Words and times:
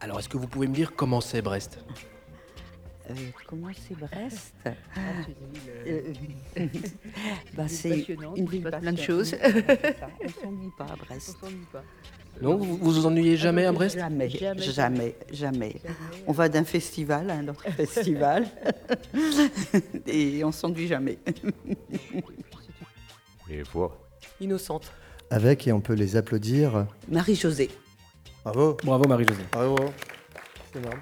Alors, 0.00 0.18
est-ce 0.18 0.28
que 0.28 0.36
vous 0.38 0.46
pouvez 0.46 0.66
me 0.66 0.74
dire 0.74 0.94
comment 0.96 1.20
c'est 1.20 1.42
Brest? 1.42 1.78
Euh, 3.10 3.14
comment 3.46 3.68
c'est 3.86 3.96
Brest? 3.98 4.54
Ah, 4.64 4.70
Euh, 5.86 6.12
bah, 7.54 7.68
C'est 7.68 8.06
une 8.36 8.46
ville 8.48 8.62
plein 8.62 8.92
de 8.92 8.98
choses. 8.98 9.34
On 9.44 10.28
s'ennuie 10.42 10.70
pas 10.78 10.84
à 10.84 10.96
Brest. 10.96 11.36
Non, 12.40 12.56
vous 12.56 12.76
vous 12.76 12.92
vous 12.92 13.06
ennuyez 13.06 13.36
jamais 13.36 13.66
à 13.66 13.72
Brest? 13.72 13.96
Jamais, 13.96 14.30
Jamais, 14.30 14.62
jamais, 14.62 15.14
jamais. 15.32 15.76
On 16.26 16.32
va 16.32 16.48
d'un 16.48 16.64
festival 16.64 17.28
à 17.30 17.34
un 17.34 17.48
autre 17.48 17.64
festival 17.76 18.46
et 20.06 20.42
on 20.44 20.52
s'ennuie 20.52 20.86
jamais. 20.86 21.18
Les 23.48 23.62
voix. 23.64 23.98
Innocente. 24.40 24.90
Avec, 25.28 25.66
et 25.66 25.72
on 25.72 25.80
peut 25.80 25.92
les 25.94 26.16
applaudir. 26.16 26.86
Marie-Josée. 27.08 27.70
Bravo. 28.44 28.76
Bravo 28.84 29.04
Marie-Josée. 29.08 29.44
Bravo. 29.52 29.76
C'est 30.72 30.78
énorme. 30.78 31.00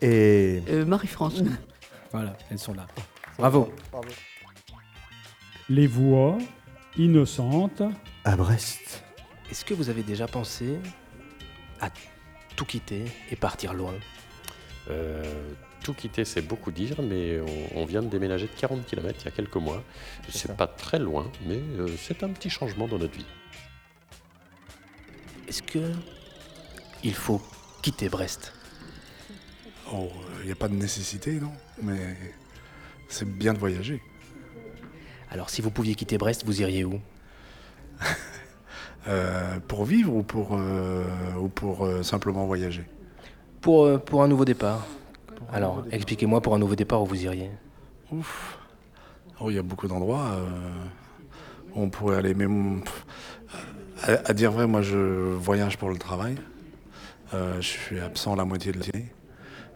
Et 0.00 0.62
Euh, 0.68 0.84
Marie-France. 0.84 1.42
Voilà, 2.12 2.36
elles 2.50 2.58
sont 2.58 2.74
là. 2.74 2.88
Bravo. 3.38 3.72
Les 5.68 5.86
voix 5.86 6.38
innocentes. 6.96 7.82
à 8.24 8.34
Brest. 8.34 9.04
Est-ce 9.48 9.64
que 9.64 9.74
vous 9.74 9.90
avez 9.90 10.02
déjà 10.02 10.26
pensé 10.26 10.78
à 11.80 11.88
tout 12.56 12.64
quitter 12.64 13.04
et 13.30 13.36
partir 13.36 13.74
loin? 13.74 13.94
Euh, 14.90 15.22
tout 15.84 15.94
quitter, 15.94 16.24
c'est 16.24 16.42
beaucoup 16.42 16.72
dire, 16.72 16.96
mais 17.00 17.38
on, 17.74 17.82
on 17.82 17.84
vient 17.84 18.02
de 18.02 18.08
déménager 18.08 18.46
de 18.48 18.58
40 18.60 18.84
km 18.86 19.16
il 19.20 19.24
y 19.26 19.28
a 19.28 19.30
quelques 19.30 19.54
mois. 19.56 19.84
C'est 20.28 20.56
pas 20.56 20.66
très 20.66 20.98
loin, 20.98 21.30
mais 21.46 21.60
euh, 21.78 21.86
c'est 21.96 22.24
un 22.24 22.30
petit 22.30 22.50
changement 22.50 22.88
dans 22.88 22.98
notre 22.98 23.14
vie. 23.16 23.26
Est-ce 25.46 25.62
que 25.62 25.92
il 27.04 27.14
faut 27.14 27.40
quitter 27.82 28.08
Brest 28.08 28.52
Oh, 29.92 30.08
il 30.40 30.46
n'y 30.46 30.52
a 30.52 30.56
pas 30.56 30.68
de 30.68 30.74
nécessité, 30.74 31.32
non? 31.40 31.52
Mais 31.82 32.16
c'est 33.08 33.28
bien 33.28 33.52
de 33.52 33.58
voyager. 33.58 34.00
Alors, 35.30 35.50
si 35.50 35.62
vous 35.62 35.70
pouviez 35.70 35.94
quitter 35.94 36.16
Brest, 36.16 36.44
vous 36.44 36.60
iriez 36.60 36.84
où? 36.84 37.00
Euh, 39.08 39.58
pour 39.66 39.86
vivre 39.86 40.14
ou 40.14 40.22
pour, 40.22 40.50
euh, 40.52 41.04
ou 41.40 41.48
pour 41.48 41.86
euh, 41.86 42.02
simplement 42.02 42.44
voyager? 42.44 42.84
Pour, 43.62 43.98
pour 44.02 44.22
un 44.22 44.28
nouveau 44.28 44.44
départ. 44.44 44.86
Alors, 45.50 45.84
expliquez-moi 45.90 46.42
pour 46.42 46.54
un 46.54 46.58
nouveau 46.58 46.76
départ 46.76 47.02
où 47.02 47.06
vous 47.06 47.24
iriez. 47.24 47.50
Ouf. 48.12 48.58
Oh, 49.40 49.48
il 49.48 49.56
y 49.56 49.58
a 49.58 49.62
beaucoup 49.62 49.88
d'endroits. 49.88 50.36
où 51.74 51.82
on 51.82 51.88
pourrait 51.88 52.16
aller, 52.16 52.34
mais 52.34 52.46
mm, 52.46 52.82
à 54.02 54.32
dire 54.34 54.52
vrai, 54.52 54.66
moi 54.66 54.82
je 54.82 54.98
voyage 54.98 55.78
pour 55.78 55.88
le 55.88 55.96
travail. 55.96 56.36
Euh, 57.34 57.60
je 57.60 57.66
suis 57.66 58.00
absent 58.00 58.34
la 58.34 58.44
moitié 58.44 58.72
de 58.72 58.80
l'année. 58.80 59.12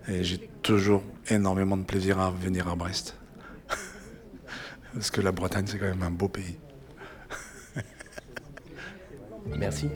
Et 0.09 0.23
j'ai 0.25 0.39
toujours 0.63 1.03
énormément 1.29 1.77
de 1.77 1.85
plaisir 1.85 2.19
à 2.21 2.31
venir 2.31 2.69
à 2.69 2.75
Brest. 2.77 3.17
Parce 4.95 5.11
que 5.11 5.21
la 5.21 5.33
Bretagne, 5.33 5.65
c'est 5.67 5.79
quand 5.79 5.87
même 5.87 6.03
un 6.03 6.11
beau 6.11 6.29
pays. 6.29 6.59
Merci. 9.57 9.89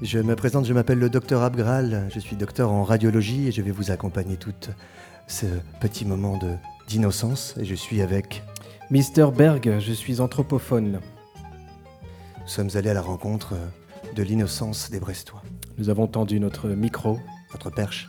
Je 0.00 0.18
me 0.18 0.34
présente, 0.34 0.64
je 0.66 0.72
m'appelle 0.72 0.98
le 0.98 1.10
docteur 1.10 1.42
Abgral, 1.42 2.08
je 2.12 2.18
suis 2.18 2.34
docteur 2.34 2.72
en 2.72 2.82
radiologie 2.82 3.46
et 3.48 3.52
je 3.52 3.62
vais 3.62 3.70
vous 3.70 3.90
accompagner 3.92 4.36
tout 4.36 4.52
ce 5.28 5.46
petit 5.80 6.04
moment 6.04 6.38
de- 6.38 6.56
d'innocence. 6.88 7.54
Et 7.58 7.64
je 7.64 7.74
suis 7.74 8.00
avec. 8.02 8.42
Mister 8.90 9.26
Berg, 9.36 9.78
je 9.78 9.92
suis 9.92 10.20
anthropophone. 10.20 11.00
Nous 12.40 12.48
sommes 12.48 12.70
allés 12.74 12.90
à 12.90 12.94
la 12.94 13.00
rencontre 13.02 13.54
de 14.16 14.22
l'innocence 14.22 14.90
des 14.90 14.98
Brestois. 14.98 15.42
Nous 15.82 15.90
avons 15.90 16.06
tendu 16.06 16.38
notre 16.38 16.68
micro. 16.68 17.18
Notre 17.52 17.68
perche. 17.70 18.08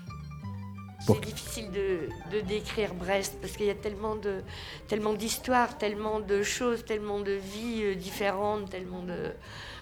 Pour- 1.08 1.16
C'est 1.16 1.26
difficile 1.26 1.72
de, 1.72 2.08
de 2.32 2.42
décrire 2.42 2.94
Brest 2.94 3.40
parce 3.42 3.54
qu'il 3.58 3.66
y 3.66 3.72
a 3.72 3.74
tellement 3.74 4.16
de 4.16 4.44
tellement 4.88 5.14
d'histoires, 5.14 5.76
tellement 5.80 6.20
de 6.20 6.44
choses, 6.44 6.86
tellement 6.86 7.20
de 7.20 7.32
vies 7.32 7.82
euh, 7.84 7.96
différentes, 7.96 8.70
tellement 8.70 9.02
de 9.02 9.32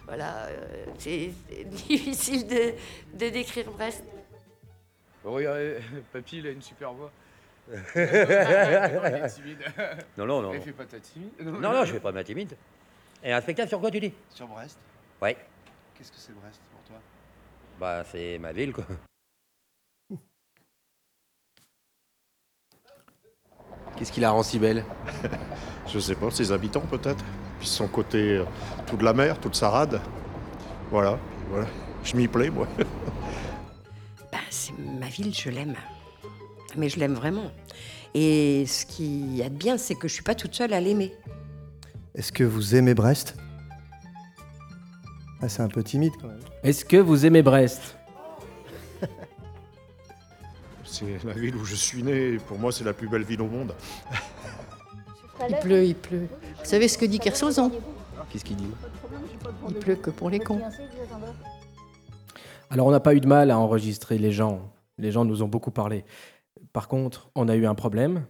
voilà, 0.07 0.45
euh, 0.45 0.85
c'est 0.99 1.31
difficile 1.65 2.47
de, 2.47 2.75
de 3.13 3.29
décrire 3.29 3.69
Brest. 3.71 4.05
Regardez, 5.25 5.79
papy, 6.13 6.37
il 6.37 6.47
a 6.47 6.51
une 6.51 6.61
super 6.61 6.93
voix. 6.93 7.11
non, 7.69 7.77
il 7.95 8.01
est 8.01 9.27
timide. 9.35 9.63
Non, 10.17 10.25
non, 10.25 10.41
non. 10.43 10.53
Il 10.53 10.61
fait 10.61 10.71
pas 10.71 10.85
ta 10.85 10.99
timide. 11.01 11.31
Non, 11.41 11.73
non, 11.73 11.83
je 11.83 11.91
vais 11.91 11.99
pas 11.99 12.13
m'intimider. 12.13 12.55
Et 13.21 13.33
un 13.33 13.41
spectacle 13.41 13.67
sur 13.67 13.81
quoi 13.81 13.91
tu 13.91 13.99
dis? 13.99 14.13
Sur 14.29 14.47
Brest? 14.47 14.77
Ouais. 15.21 15.35
Qu'est-ce 15.97 16.09
que 16.13 16.17
c'est 16.17 16.33
Brest? 16.39 16.61
Bah, 17.81 18.03
c'est 18.11 18.37
ma 18.37 18.51
ville, 18.51 18.73
quoi. 18.73 18.85
Qu'est-ce 23.97 24.11
qui 24.11 24.19
la 24.19 24.29
rend 24.29 24.43
si 24.43 24.59
belle? 24.59 24.85
Je 25.87 25.97
sais 25.97 26.13
pas, 26.13 26.29
ses 26.29 26.51
habitants 26.51 26.81
peut-être. 26.81 27.25
Puis 27.57 27.67
son 27.67 27.87
côté, 27.87 28.37
euh, 28.37 28.45
tout 28.85 28.97
de 28.97 29.03
la 29.03 29.13
mer, 29.13 29.39
toute 29.39 29.55
sa 29.55 29.69
rade. 29.69 29.99
Voilà, 30.91 31.17
voilà. 31.49 31.65
Je 32.03 32.15
m'y 32.15 32.27
plais, 32.27 32.51
moi. 32.51 32.67
Ben, 34.31 34.39
c'est 34.51 34.77
ma 34.77 35.07
ville, 35.07 35.33
je 35.33 35.49
l'aime. 35.49 35.75
Mais 36.77 36.87
je 36.87 36.99
l'aime 36.99 37.15
vraiment. 37.15 37.51
Et 38.13 38.67
ce 38.67 38.85
qui 38.85 39.37
y 39.37 39.41
a 39.41 39.49
de 39.49 39.55
bien, 39.55 39.79
c'est 39.79 39.95
que 39.95 40.07
je 40.07 40.13
suis 40.13 40.23
pas 40.23 40.35
toute 40.35 40.53
seule 40.53 40.73
à 40.73 40.79
l'aimer. 40.79 41.15
Est-ce 42.13 42.31
que 42.31 42.43
vous 42.43 42.75
aimez 42.75 42.93
Brest? 42.93 43.35
Ah, 45.41 45.49
C'est 45.49 45.61
un 45.61 45.67
peu 45.67 45.83
timide 45.83 46.13
quand 46.21 46.27
même. 46.27 46.39
Est-ce 46.63 46.85
que 46.85 46.97
vous 46.97 47.25
aimez 47.25 47.41
Brest? 47.41 47.97
C'est 50.83 51.23
la 51.23 51.33
ville 51.33 51.55
où 51.55 51.65
je 51.65 51.75
suis 51.75 52.03
né. 52.03 52.37
Pour 52.37 52.59
moi, 52.59 52.71
c'est 52.71 52.83
la 52.83 52.91
plus 52.91 53.07
belle 53.07 53.23
ville 53.23 53.41
au 53.41 53.47
monde. 53.47 53.73
Il 55.49 55.55
pleut, 55.61 55.85
il 55.85 55.95
pleut. 55.95 56.27
Vous 56.59 56.65
savez 56.65 56.89
ce 56.89 56.97
que 56.97 57.05
dit 57.05 57.17
Kersozon 57.17 57.71
Qu'est-ce 58.29 58.43
qu'il 58.43 58.57
dit? 58.57 58.67
Il 59.69 59.75
pleut 59.75 59.95
que 59.95 60.09
pour 60.09 60.29
les 60.29 60.39
cons. 60.39 60.61
Alors, 62.69 62.87
on 62.87 62.91
n'a 62.91 62.99
pas 62.99 63.15
eu 63.15 63.21
de 63.21 63.27
mal 63.27 63.51
à 63.51 63.57
enregistrer 63.57 64.17
les 64.17 64.33
gens. 64.33 64.69
Les 64.97 65.11
gens 65.11 65.23
nous 65.23 65.43
ont 65.43 65.47
beaucoup 65.47 65.71
parlé. 65.71 66.03
Par 66.73 66.89
contre, 66.89 67.29
on 67.35 67.47
a 67.47 67.55
eu 67.55 67.65
un 67.65 67.75
problème. 67.75 68.25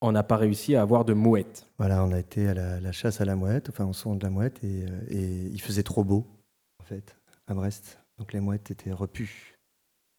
On 0.00 0.12
n'a 0.12 0.22
pas 0.22 0.36
réussi 0.36 0.76
à 0.76 0.82
avoir 0.82 1.04
de 1.04 1.12
mouettes. 1.12 1.66
Voilà, 1.78 2.04
on 2.04 2.12
a 2.12 2.18
été 2.20 2.48
à 2.48 2.54
la, 2.54 2.80
la 2.80 2.92
chasse 2.92 3.20
à 3.20 3.24
la 3.24 3.34
mouette, 3.34 3.68
enfin 3.68 3.84
au 3.84 3.92
son 3.92 4.14
de 4.14 4.22
la 4.22 4.30
mouette, 4.30 4.62
et, 4.62 4.84
euh, 4.84 5.00
et 5.10 5.24
il 5.52 5.60
faisait 5.60 5.82
trop 5.82 6.04
beau, 6.04 6.24
en 6.80 6.84
fait, 6.84 7.16
à 7.48 7.54
Brest. 7.54 7.98
Donc 8.18 8.32
les 8.32 8.38
mouettes 8.40 8.70
étaient 8.70 8.92
repues. 8.92 9.54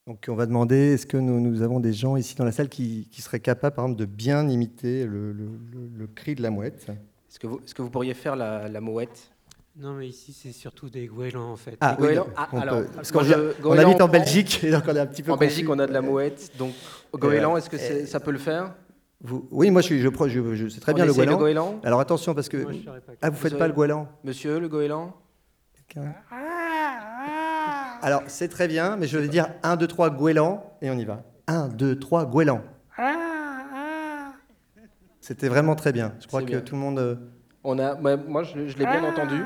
Donc 0.06 0.26
on 0.28 0.34
va 0.34 0.44
demander, 0.46 0.76
est-ce 0.94 1.06
que 1.06 1.16
nous, 1.16 1.40
nous 1.40 1.62
avons 1.62 1.80
des 1.80 1.94
gens 1.94 2.16
ici 2.16 2.34
dans 2.34 2.44
la 2.44 2.52
salle 2.52 2.68
qui, 2.68 3.08
qui 3.10 3.22
seraient 3.22 3.40
capables, 3.40 3.74
par 3.74 3.86
exemple, 3.86 4.00
de 4.00 4.04
bien 4.06 4.48
imiter 4.48 5.06
le, 5.06 5.32
le- 5.32 5.46
le- 5.72 5.88
le 5.98 6.06
cri 6.06 6.34
de 6.34 6.42
la 6.42 6.50
mouette? 6.50 6.86
Est-ce 7.30 7.38
que, 7.38 7.46
vous, 7.46 7.60
est-ce 7.64 7.74
que 7.74 7.80
vous 7.80 7.90
pourriez 7.90 8.12
faire 8.14 8.36
la, 8.36 8.68
la 8.68 8.80
mouette? 8.82 9.30
Non, 9.76 9.94
mais 9.94 10.08
ici, 10.08 10.32
c'est 10.34 10.52
surtout 10.52 10.90
des 10.90 11.06
goélands, 11.06 11.52
en 11.52 11.56
fait. 11.56 11.76
Ah, 11.80 11.96
oui, 11.98 12.08
goélands 12.08 12.26
Ah, 12.36 12.48
on 12.52 12.58
alors, 12.60 12.80
peut- 12.80 12.88
parce 12.96 13.12
qu'on 13.12 13.20
on 13.64 13.78
habite 13.78 14.00
en 14.02 14.08
Belgique, 14.08 14.60
et 14.64 14.70
donc 14.72 14.82
on 14.88 14.96
est 14.96 15.00
un 15.00 15.06
petit 15.06 15.22
peu 15.22 15.32
En 15.32 15.36
Belgique, 15.38 15.64
confus. 15.66 15.78
on 15.80 15.82
a 15.82 15.86
de 15.86 15.92
la 15.92 16.02
mouette. 16.02 16.50
Donc, 16.58 16.74
goéland, 17.14 17.56
est-ce 17.56 17.70
que 17.70 18.04
ça 18.04 18.20
peut 18.20 18.32
le 18.32 18.38
faire? 18.38 18.74
Vous- 19.22 19.46
oui, 19.50 19.70
moi 19.70 19.82
je, 19.82 19.86
suis, 19.86 20.00
je, 20.00 20.08
je, 20.08 20.54
je 20.54 20.68
sais 20.68 20.80
très 20.80 20.92
On 20.92 20.94
bien 20.94 21.04
le 21.04 21.12
goéland. 21.12 21.32
le 21.32 21.36
goéland 21.38 21.80
Alors 21.84 22.00
attention 22.00 22.34
parce 22.34 22.48
que 22.48 22.56
Moi, 22.56 22.72
ah 23.20 23.28
vous 23.30 23.36
faites 23.36 23.58
pas 23.58 23.66
le 23.68 23.74
goéland. 23.74 24.08
Monsieur, 24.24 24.58
le 24.58 24.68
goéland 24.68 25.14
Quelqu'un 25.88 26.14
Alors 28.02 28.22
c'est 28.28 28.48
très 28.48 28.66
bien, 28.66 28.96
mais 28.96 29.06
je 29.06 29.18
vais 29.18 29.28
dire 29.28 29.48
1, 29.62 29.76
2, 29.76 29.86
3 29.86 30.10
goéland 30.10 30.72
et 30.80 30.90
on 30.90 30.94
y 30.94 31.04
va. 31.04 31.22
1, 31.48 31.68
2, 31.68 31.98
3 31.98 32.24
goéland. 32.26 32.62
C'était 35.20 35.48
vraiment 35.48 35.74
très 35.74 35.92
bien. 35.92 36.14
Je 36.20 36.26
crois 36.26 36.40
que 36.40 36.46
bien. 36.46 36.60
tout 36.62 36.74
le 36.74 36.80
monde. 36.80 36.98
euh, 36.98 37.14
on 37.62 37.78
a, 37.78 37.94
Moi, 37.94 38.42
je, 38.42 38.68
je 38.68 38.78
l'ai 38.78 38.86
bien 38.86 39.04
entendu. 39.04 39.42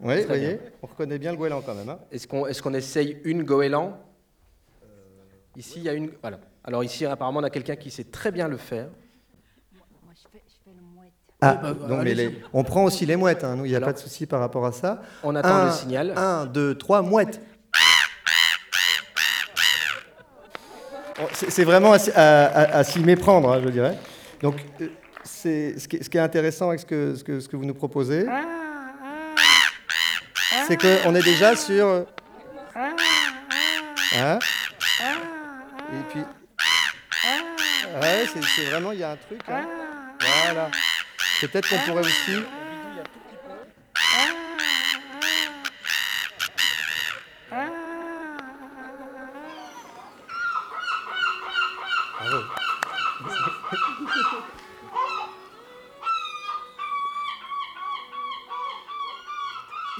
Oui, 0.00 0.20
vous 0.22 0.26
voyez, 0.26 0.58
on 0.82 0.88
reconnaît 0.88 1.18
bien 1.18 1.30
le 1.30 1.36
goéland 1.38 1.62
quand 1.64 1.74
même. 1.76 1.88
hein. 1.88 1.98
Est-ce 2.10 2.26
qu'on 2.26 2.46
est 2.48 2.60
qu'on 2.60 2.74
essaye 2.74 3.20
une 3.24 3.44
goéland? 3.44 3.96
Ici, 5.56 5.74
il 5.76 5.82
y 5.84 5.88
a 5.88 5.92
une. 5.92 6.10
Voilà. 6.20 6.40
Alors, 6.64 6.84
ici, 6.84 7.04
apparemment, 7.06 7.40
on 7.40 7.44
a 7.44 7.50
quelqu'un 7.50 7.76
qui 7.76 7.90
sait 7.90 8.04
très 8.04 8.30
bien 8.30 8.48
le 8.48 8.56
faire. 8.56 8.86
Ah, 11.44 11.54
bah, 11.54 11.72
donc, 11.72 11.88
mais 12.04 12.12
allez-y. 12.12 12.14
les- 12.28 12.42
on 12.52 12.62
prend 12.62 12.84
aussi 12.84 13.04
les 13.04 13.16
mouettes, 13.16 13.42
hein, 13.42 13.56
nous, 13.56 13.64
il 13.64 13.70
n'y 13.70 13.74
a 13.74 13.78
Alors, 13.78 13.88
pas 13.88 13.92
de 13.94 13.98
souci 13.98 14.26
par 14.26 14.38
rapport 14.38 14.64
à 14.64 14.70
ça. 14.70 15.02
On 15.24 15.34
attend 15.34 15.64
le 15.64 15.72
signal. 15.72 16.12
1, 16.16 16.46
2, 16.46 16.76
3, 16.78 17.02
mouette. 17.02 17.40
Bon, 21.18 21.26
C'est 21.48 21.64
vraiment 21.64 21.92
à, 21.92 21.98
s'y- 21.98 22.12
à- 22.12 22.46
à- 22.46 22.76
à 22.78 22.84
s'y 22.84 23.00
méprendre, 23.00 23.50
hein, 23.52 23.60
je 23.62 23.68
dirais. 23.70 23.98
Donc, 24.40 24.54
euh, 24.80 24.86
c'est 25.24 25.78
ce, 25.80 25.88
qui 25.88 25.96
est- 25.96 26.02
ce 26.04 26.08
qui 26.10 26.16
est 26.16 26.20
intéressant 26.20 26.68
avec 26.68 26.80
ce 26.80 26.86
que, 26.86 27.14
ce 27.16 27.24
que, 27.24 27.40
ce 27.40 27.48
que 27.48 27.56
vous 27.56 27.64
nous 27.64 27.74
proposez, 27.74 28.26
c'est 30.68 30.76
qu'on 30.80 31.14
est 31.16 31.22
déjà 31.24 31.56
sur. 31.56 31.86
euh, 31.86 32.04
hein 34.16 34.38
Et 35.92 36.12
puis 36.12 36.20
ouais, 38.00 38.26
c'est 38.26 38.64
vraiment, 38.64 38.92
il 38.92 39.00
y 39.00 39.02
a 39.02 39.12
un 39.12 39.16
truc. 39.16 39.40
Hein. 39.48 39.64
Ah. 39.68 40.44
Voilà. 40.44 40.70
Peut-être 41.40 41.68
qu'on 41.68 41.78
pourrait 41.78 42.00
aussi. 42.00 42.42
Ah. 47.50 47.54
Ah. 47.54 47.66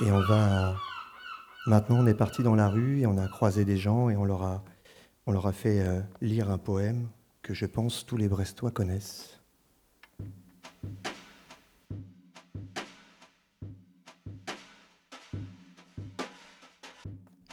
Et 0.01 0.11
on 0.11 0.21
va. 0.21 0.75
Maintenant, 1.67 1.99
on 2.01 2.07
est 2.07 2.15
parti 2.15 2.43
dans 2.43 2.55
la 2.55 2.69
rue 2.69 3.01
et 3.01 3.07
on 3.07 3.19
a 3.19 3.29
croisé 3.29 3.65
des 3.65 3.77
gens 3.77 4.09
et 4.11 4.17
on 4.17 4.25
leur 4.25 4.43
a, 4.43 4.65
on 5.27 5.33
leur 5.33 5.47
a 5.47 5.53
fait 5.53 5.81
euh, 5.81 6.01
lire 6.21 6.51
un 6.51 6.59
poème 6.59 7.09
je 7.53 7.67
pense 7.67 8.07
tous 8.07 8.17
les 8.17 8.29
Brestois 8.29 8.71
connaissent. 8.71 9.39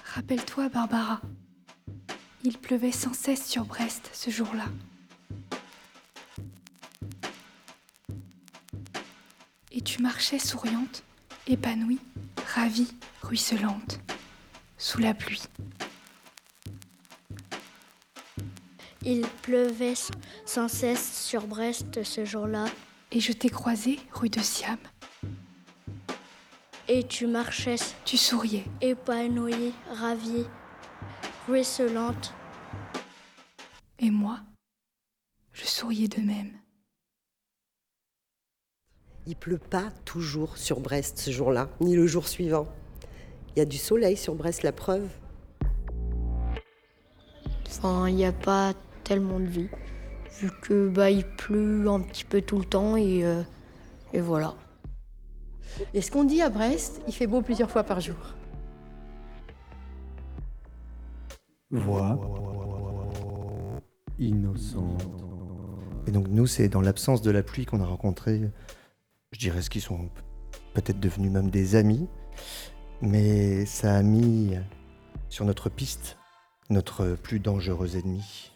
Rappelle-toi, 0.04 0.70
Barbara. 0.70 1.22
Il 2.44 2.58
pleuvait 2.58 2.92
sans 2.92 3.14
cesse 3.14 3.46
sur 3.46 3.66
Brest 3.66 4.10
ce 4.14 4.30
jour-là. 4.30 4.66
Et 9.72 9.82
tu 9.82 10.02
marchais 10.02 10.40
souriante, 10.40 11.04
épanouie, 11.48 12.00
ravie, 12.56 12.92
ruisselante, 13.22 14.00
sous 14.78 15.00
la 15.00 15.14
pluie. 15.14 15.44
Il 19.12 19.26
pleuvait 19.42 19.96
sans 20.46 20.68
cesse 20.68 21.26
sur 21.26 21.48
Brest 21.48 22.04
ce 22.04 22.26
jour-là. 22.26 22.66
Et 23.12 23.20
je 23.20 23.32
t'ai 23.32 23.50
croisée 23.50 23.98
rue 24.14 24.30
de 24.30 24.40
Siam. 24.40 24.78
Et 26.88 27.08
tu 27.08 27.26
marchais. 27.26 27.78
Tu 28.06 28.18
souriais. 28.18 28.66
Épanouie, 28.82 29.74
ravie, 29.92 30.46
ruisselante. 31.48 32.36
Et 33.98 34.12
moi, 34.12 34.42
je 35.54 35.66
souriais 35.66 36.08
de 36.08 36.22
même. 36.22 36.52
Il 39.26 39.36
pleut 39.36 39.58
pas 39.58 39.90
toujours 40.06 40.56
sur 40.56 40.82
Brest 40.82 41.18
ce 41.18 41.32
jour-là, 41.32 41.68
ni 41.82 41.96
le 41.96 42.06
jour 42.06 42.28
suivant. 42.28 42.68
Il 43.56 43.60
y 43.60 43.62
a 43.64 43.66
du 43.66 43.80
soleil 43.80 44.18
sur 44.18 44.36
Brest, 44.36 44.62
la 44.62 44.72
preuve. 44.72 45.10
Enfin, 47.66 48.08
il 48.08 48.16
n'y 48.16 48.26
a 48.26 48.34
pas 48.34 48.76
tellement 49.10 49.40
de 49.40 49.46
vie, 49.48 49.70
vu 50.40 50.52
que 50.62 50.88
bah 50.88 51.10
il 51.10 51.26
pleut 51.26 51.90
un 51.90 52.00
petit 52.00 52.24
peu 52.24 52.44
tout 52.44 52.60
le 52.60 52.66
temps 52.66 52.96
et, 52.96 53.26
euh, 53.26 53.42
et 54.14 54.22
voilà. 54.22 54.54
Et 55.96 56.02
ce 56.02 56.12
qu'on 56.12 56.24
dit 56.24 56.44
à 56.44 56.50
Brest, 56.50 57.02
il 57.08 57.14
fait 57.14 57.26
beau 57.26 57.42
plusieurs 57.42 57.72
fois 57.72 57.84
par 57.84 58.02
jour. 58.02 58.36
Voix 61.72 62.20
innocente. 64.20 65.02
Et 66.06 66.12
donc 66.12 66.28
nous, 66.28 66.46
c'est 66.46 66.70
dans 66.70 66.82
l'absence 66.82 67.24
de 67.24 67.32
la 67.32 67.42
pluie 67.42 67.66
qu'on 67.66 67.82
a 67.82 67.86
rencontré, 67.86 68.42
je 69.32 69.40
dirais 69.40 69.64
ce 69.64 69.72
qui 69.72 69.82
sont 69.82 70.10
peut-être 70.76 71.00
devenus 71.00 71.32
même 71.32 71.50
des 71.50 71.76
amis, 71.76 72.08
mais 73.02 73.66
ça 73.66 73.96
a 73.96 74.04
mis 74.04 74.54
sur 75.30 75.46
notre 75.46 75.70
piste 75.70 76.16
notre 76.70 77.16
plus 77.16 77.40
dangereux 77.40 77.98
ennemi. 77.98 78.52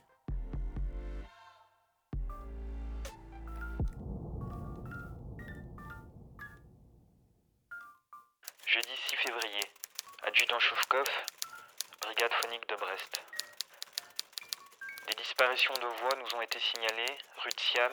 Disparitions 15.54 15.74
de 15.76 16.02
voix 16.02 16.10
nous 16.18 16.38
ont 16.38 16.42
été 16.42 16.58
signalées 16.60 17.18
rue 17.44 17.50
de 17.50 17.60
Siam 17.60 17.92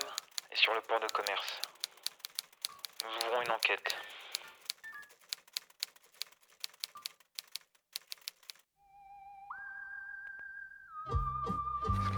et 0.50 0.56
sur 0.56 0.72
le 0.72 0.80
port 0.88 1.00
de 1.00 1.06
commerce. 1.12 1.60
Nous 3.04 3.26
ouvrons 3.26 3.42
une 3.42 3.52
enquête. 3.52 3.96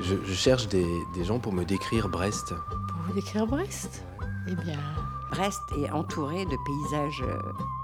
Je, 0.00 0.16
je 0.24 0.34
cherche 0.34 0.68
des, 0.68 0.86
des 1.14 1.24
gens 1.24 1.40
pour 1.40 1.52
me 1.52 1.64
décrire 1.64 2.08
Brest. 2.08 2.54
Pour 2.88 2.98
vous 3.06 3.12
décrire 3.12 3.46
Brest? 3.46 4.04
Eh 4.48 4.54
bien, 4.54 4.78
Brest 5.30 5.60
est 5.76 5.90
entouré 5.90 6.44
de 6.44 6.56
paysages 6.66 7.22
euh, 7.22 7.38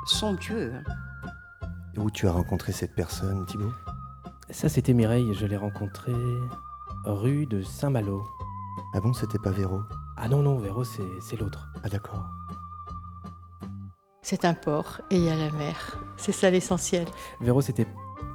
somptueux. 0.06 0.74
Où 1.96 2.10
tu 2.10 2.28
as 2.28 2.32
rencontré 2.32 2.72
cette 2.72 2.94
personne, 2.94 3.46
Thibaut 3.46 3.72
Ça, 4.50 4.68
c'était 4.68 4.92
Mireille. 4.92 5.34
Je 5.34 5.46
l'ai 5.46 5.56
rencontrée 5.56 6.12
rue 7.12 7.46
de 7.46 7.62
Saint-Malo. 7.62 8.22
Ah 8.94 9.00
bon, 9.00 9.12
c'était 9.12 9.38
pas 9.38 9.50
Véro? 9.50 9.80
Ah 10.16 10.28
non, 10.28 10.42
non, 10.42 10.58
Véro, 10.58 10.84
c'est 10.84 11.02
c'est 11.20 11.36
l'autre. 11.40 11.68
Ah 11.84 11.88
d'accord. 11.88 12.24
c'est 14.22 14.44
un 14.44 14.54
port 14.54 15.00
et 15.10 15.16
il 15.16 15.24
y 15.24 15.30
a 15.30 15.36
la 15.36 15.50
mer. 15.52 15.98
C'est 16.16 16.32
ça 16.32 16.50
l'essentiel. 16.50 17.06
Véro, 17.40 17.60
c'était 17.62 17.86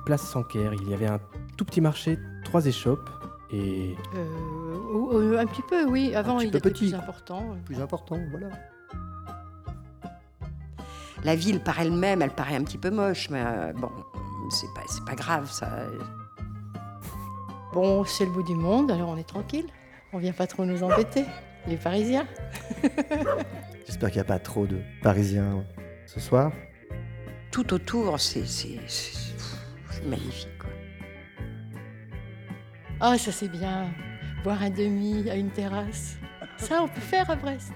place 0.05 0.23
Sanquer. 0.27 0.71
Il 0.81 0.89
y 0.89 0.93
avait 0.93 1.07
un 1.07 1.19
tout 1.57 1.65
petit 1.65 1.81
marché, 1.81 2.17
trois 2.43 2.65
échoppes 2.65 3.09
et 3.51 3.95
Euh, 4.15 4.77
ou 4.93 5.37
un 5.37 5.45
petit 5.45 5.61
peu, 5.61 5.85
oui. 5.85 6.15
Avant, 6.15 6.39
il 6.39 6.47
était 6.47 6.59
petit. 6.59 6.87
plus 6.89 6.95
important. 6.95 7.55
Plus 7.65 7.79
important, 7.79 8.19
voilà. 8.31 8.49
La 11.23 11.35
ville 11.35 11.61
par 11.63 11.79
elle-même, 11.79 12.21
elle 12.21 12.31
paraît 12.31 12.55
un 12.55 12.63
petit 12.63 12.77
peu 12.79 12.89
moche, 12.89 13.29
mais 13.29 13.43
euh, 13.45 13.71
bon, 13.73 13.91
c'est 14.49 14.67
pas, 14.73 14.81
c'est 14.87 15.05
pas 15.05 15.15
grave, 15.15 15.49
ça. 15.51 15.67
Bon, 17.73 18.03
c'est 18.05 18.25
le 18.25 18.31
bout 18.31 18.43
du 18.43 18.53
monde, 18.53 18.91
alors 18.91 19.09
on 19.09 19.17
est 19.17 19.27
tranquille. 19.27 19.65
On 20.11 20.19
vient 20.19 20.31
pas 20.31 20.45
trop 20.45 20.63
nous 20.63 20.83
embêter, 20.83 21.25
les 21.67 21.75
Parisiens. 21.75 22.27
J'espère 23.87 24.09
qu'il 24.11 24.17
n'y 24.17 24.21
a 24.21 24.25
pas 24.25 24.37
trop 24.37 24.67
de 24.67 24.79
Parisiens 25.01 25.65
ce 26.05 26.19
soir. 26.19 26.51
Tout 27.51 27.73
autour, 27.73 28.19
c'est 28.19 28.43
magnifique. 30.05 30.55
quoi. 30.59 30.69
Ah, 32.99 33.17
ça 33.17 33.31
c'est 33.31 33.49
bien. 33.49 33.91
Boire 34.43 34.61
un 34.61 34.69
demi 34.69 35.27
à 35.31 35.35
une 35.35 35.49
terrasse. 35.49 36.17
Ça, 36.57 36.83
on 36.83 36.87
peut 36.87 37.01
faire 37.01 37.29
à 37.31 37.35
Brest. 37.35 37.71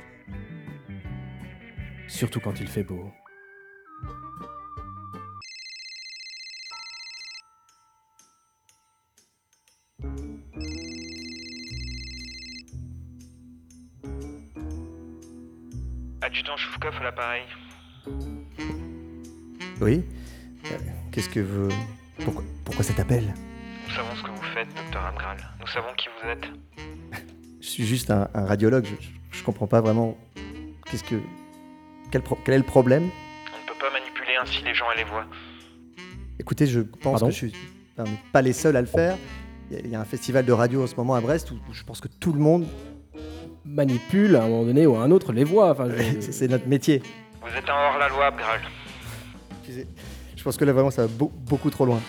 surtout 2.07 2.39
quand 2.39 2.59
il 2.61 2.67
fait 2.67 2.83
beau. 2.83 3.11
Choufkov 16.79 16.99
à 16.99 17.03
l'appareil. 17.03 17.41
Oui 19.81 20.03
Euh, 20.65 20.77
Qu'est-ce 21.11 21.29
que 21.29 21.39
vous... 21.39 21.69
Pourquoi, 22.23 22.43
pourquoi 22.65 22.83
ça 22.83 22.93
t'appelle 22.93 23.33
Nous 23.87 23.93
savons 23.95 24.15
ce 24.15 24.23
que 24.23 24.29
vous 24.29 24.41
faites, 24.53 24.67
docteur 24.75 25.03
Amgral. 25.11 25.37
Nous 25.59 25.67
savons 25.67 25.87
qui 25.97 26.07
vous 26.21 26.29
êtes. 26.29 26.45
Je 27.61 27.67
suis 27.67 27.85
juste 27.85 28.11
un, 28.11 28.27
un 28.33 28.45
radiologue, 28.45 28.85
je, 28.85 28.95
je, 28.99 29.37
je 29.39 29.43
comprends 29.43 29.67
pas 29.67 29.81
vraiment... 29.81 30.17
Qu'est-ce 30.89 31.03
que... 31.03 31.15
Quel, 32.11 32.21
pro- 32.21 32.37
quel 32.45 32.53
est 32.55 32.59
le 32.59 32.63
problème 32.63 33.03
On 33.03 33.63
ne 33.63 33.67
peut 33.67 33.79
pas 33.79 33.91
manipuler 33.91 34.35
ainsi 34.41 34.63
les 34.63 34.73
gens 34.73 34.85
et 34.93 34.97
les 34.97 35.03
voix. 35.03 35.25
Écoutez, 36.39 36.65
je 36.67 36.81
pense 36.81 37.01
Pardon? 37.13 37.25
que 37.27 37.31
je 37.33 37.37
suis 37.37 37.53
enfin, 37.97 38.09
pas 38.31 38.41
les 38.41 38.53
seuls 38.53 38.75
à 38.77 38.81
le 38.81 38.87
faire. 38.87 39.17
Il 39.69 39.77
y, 39.77 39.79
a, 39.79 39.83
il 39.83 39.89
y 39.89 39.95
a 39.95 39.99
un 39.99 40.05
festival 40.05 40.45
de 40.45 40.51
radio 40.53 40.83
en 40.83 40.87
ce 40.87 40.95
moment 40.95 41.15
à 41.15 41.21
Brest 41.21 41.51
où, 41.51 41.55
où 41.69 41.73
je 41.73 41.83
pense 41.83 41.99
que 42.01 42.07
tout 42.07 42.33
le 42.33 42.39
monde... 42.39 42.65
Manipule 43.67 44.35
à 44.35 44.43
un 44.43 44.47
moment 44.49 44.63
donné 44.63 44.85
ou 44.87 44.95
à 44.95 45.01
un 45.01 45.11
autre 45.11 45.33
les 45.33 45.43
voix. 45.43 45.71
Enfin, 45.71 45.89
je- 45.89 46.21
C'est 46.21 46.31
c'est 46.31 46.47
notre 46.47 46.67
métier. 46.67 47.01
Vous 47.41 47.55
êtes 47.55 47.69
un 47.69 47.73
hors-la-loi. 47.73 48.31
Excusez. 49.59 49.87
Je 50.35 50.43
pense 50.43 50.57
que 50.57 50.65
là 50.65 50.73
vraiment 50.73 50.91
ça 50.91 51.03
va 51.03 51.07
beau- 51.07 51.31
beaucoup 51.35 51.69
trop 51.69 51.85
loin. 51.85 51.99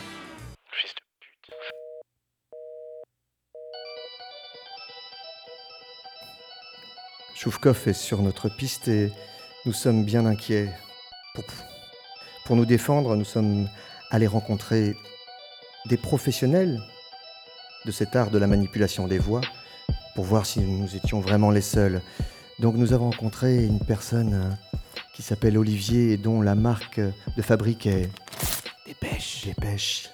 Fils 0.72 0.94
de 0.94 1.00
pute. 1.20 1.54
Choufkov 7.34 7.86
est 7.86 7.92
sur 7.92 8.22
notre 8.22 8.48
piste 8.48 8.88
et 8.88 9.12
nous 9.64 9.72
sommes 9.72 10.04
bien 10.04 10.26
inquiets. 10.26 10.70
Pour, 11.34 11.44
pour 12.44 12.56
nous 12.56 12.66
défendre, 12.66 13.16
nous 13.16 13.24
sommes 13.24 13.68
allés 14.10 14.26
rencontrer 14.26 14.96
des 15.86 15.96
professionnels 15.96 16.80
de 17.84 17.90
cet 17.92 18.16
art 18.16 18.30
de 18.30 18.38
la 18.38 18.46
manipulation 18.46 19.06
des 19.06 19.18
voix 19.18 19.40
pour 20.18 20.24
voir 20.24 20.46
si 20.46 20.58
nous 20.58 20.96
étions 20.96 21.20
vraiment 21.20 21.52
les 21.52 21.60
seuls. 21.60 22.02
Donc 22.58 22.74
nous 22.74 22.92
avons 22.92 23.10
rencontré 23.10 23.64
une 23.64 23.78
personne 23.78 24.34
euh, 24.34 24.50
qui 25.14 25.22
s'appelle 25.22 25.56
Olivier 25.56 26.14
et 26.14 26.16
dont 26.16 26.42
la 26.42 26.56
marque 26.56 26.98
de 26.98 27.40
fabrique 27.40 27.86
est 27.86 28.10
Dépêche. 28.84 29.44
Dépêche. 29.44 30.10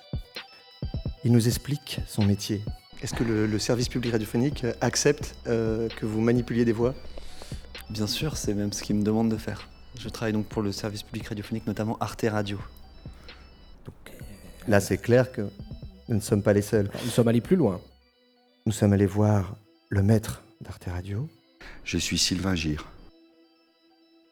Il 1.25 1.33
nous 1.33 1.47
explique 1.49 2.01
son 2.07 2.23
métier. 2.23 2.61
Est-ce 3.01 3.15
que 3.15 3.25
le, 3.25 3.47
le 3.47 3.59
service 3.59 3.89
public 3.89 4.13
radiophonique 4.13 4.67
accepte 4.83 5.37
euh, 5.47 5.89
que 5.89 6.05
vous 6.05 6.21
manipuliez 6.21 6.67
des 6.67 6.73
voix? 6.73 6.95
Bien 7.89 8.07
sûr, 8.07 8.37
c'est 8.37 8.53
même 8.53 8.75
ce 8.75 8.83
qu'il 8.83 8.97
me 8.97 9.05
demande 9.05 9.31
de 9.31 9.39
faire. 9.39 9.71
Je 9.99 10.11
travaille 10.11 10.35
donc 10.35 10.45
pour 10.45 10.61
le 10.61 10.71
service 10.71 11.03
public 11.03 11.29
radiophonique, 11.29 11.67
notamment 11.67 11.97
Arte 11.99 12.27
Radio. 12.29 12.59
Là, 14.69 14.81
c'est 14.81 14.99
clair 14.99 15.33
que 15.33 15.49
nous 16.11 16.17
ne 16.17 16.21
sommes 16.21 16.43
pas 16.43 16.53
les 16.53 16.61
seuls. 16.61 16.91
Nous 17.07 17.11
sommes 17.11 17.29
allés 17.29 17.41
plus 17.41 17.57
loin. 17.57 17.81
Nous 18.67 18.73
sommes 18.73 18.93
allés 18.93 19.07
voir 19.07 19.57
le 19.95 20.03
maître 20.03 20.43
d'Arte 20.61 20.87
Radio 20.87 21.29
Je 21.85 21.99
suis 21.99 22.19
Sylvain 22.19 22.57
Gire. 22.57 22.85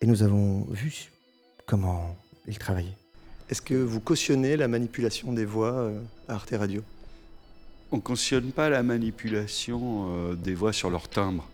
et 0.01 0.07
nous 0.07 0.25
avons 0.25 0.67
vu 0.73 1.13
comment 1.67 2.17
il 2.49 2.59
travaillait. 2.59 2.97
Est-ce 3.49 3.63
que 3.63 3.75
vous 3.75 4.01
cautionnez 4.01 4.57
la 4.57 4.67
manipulation 4.67 5.33
des 5.33 5.45
voix 5.45 5.73
euh, 5.73 6.01
à 6.27 6.35
Arte 6.35 6.53
Radio? 6.59 6.83
On 7.93 7.99
ne 7.99 8.01
cautionne 8.01 8.51
pas 8.51 8.71
la 8.71 8.83
manipulation 8.83 10.09
euh, 10.11 10.35
des 10.35 10.55
voix 10.55 10.73
sur 10.73 10.91
leur 10.91 11.09
timbre. 11.09 11.49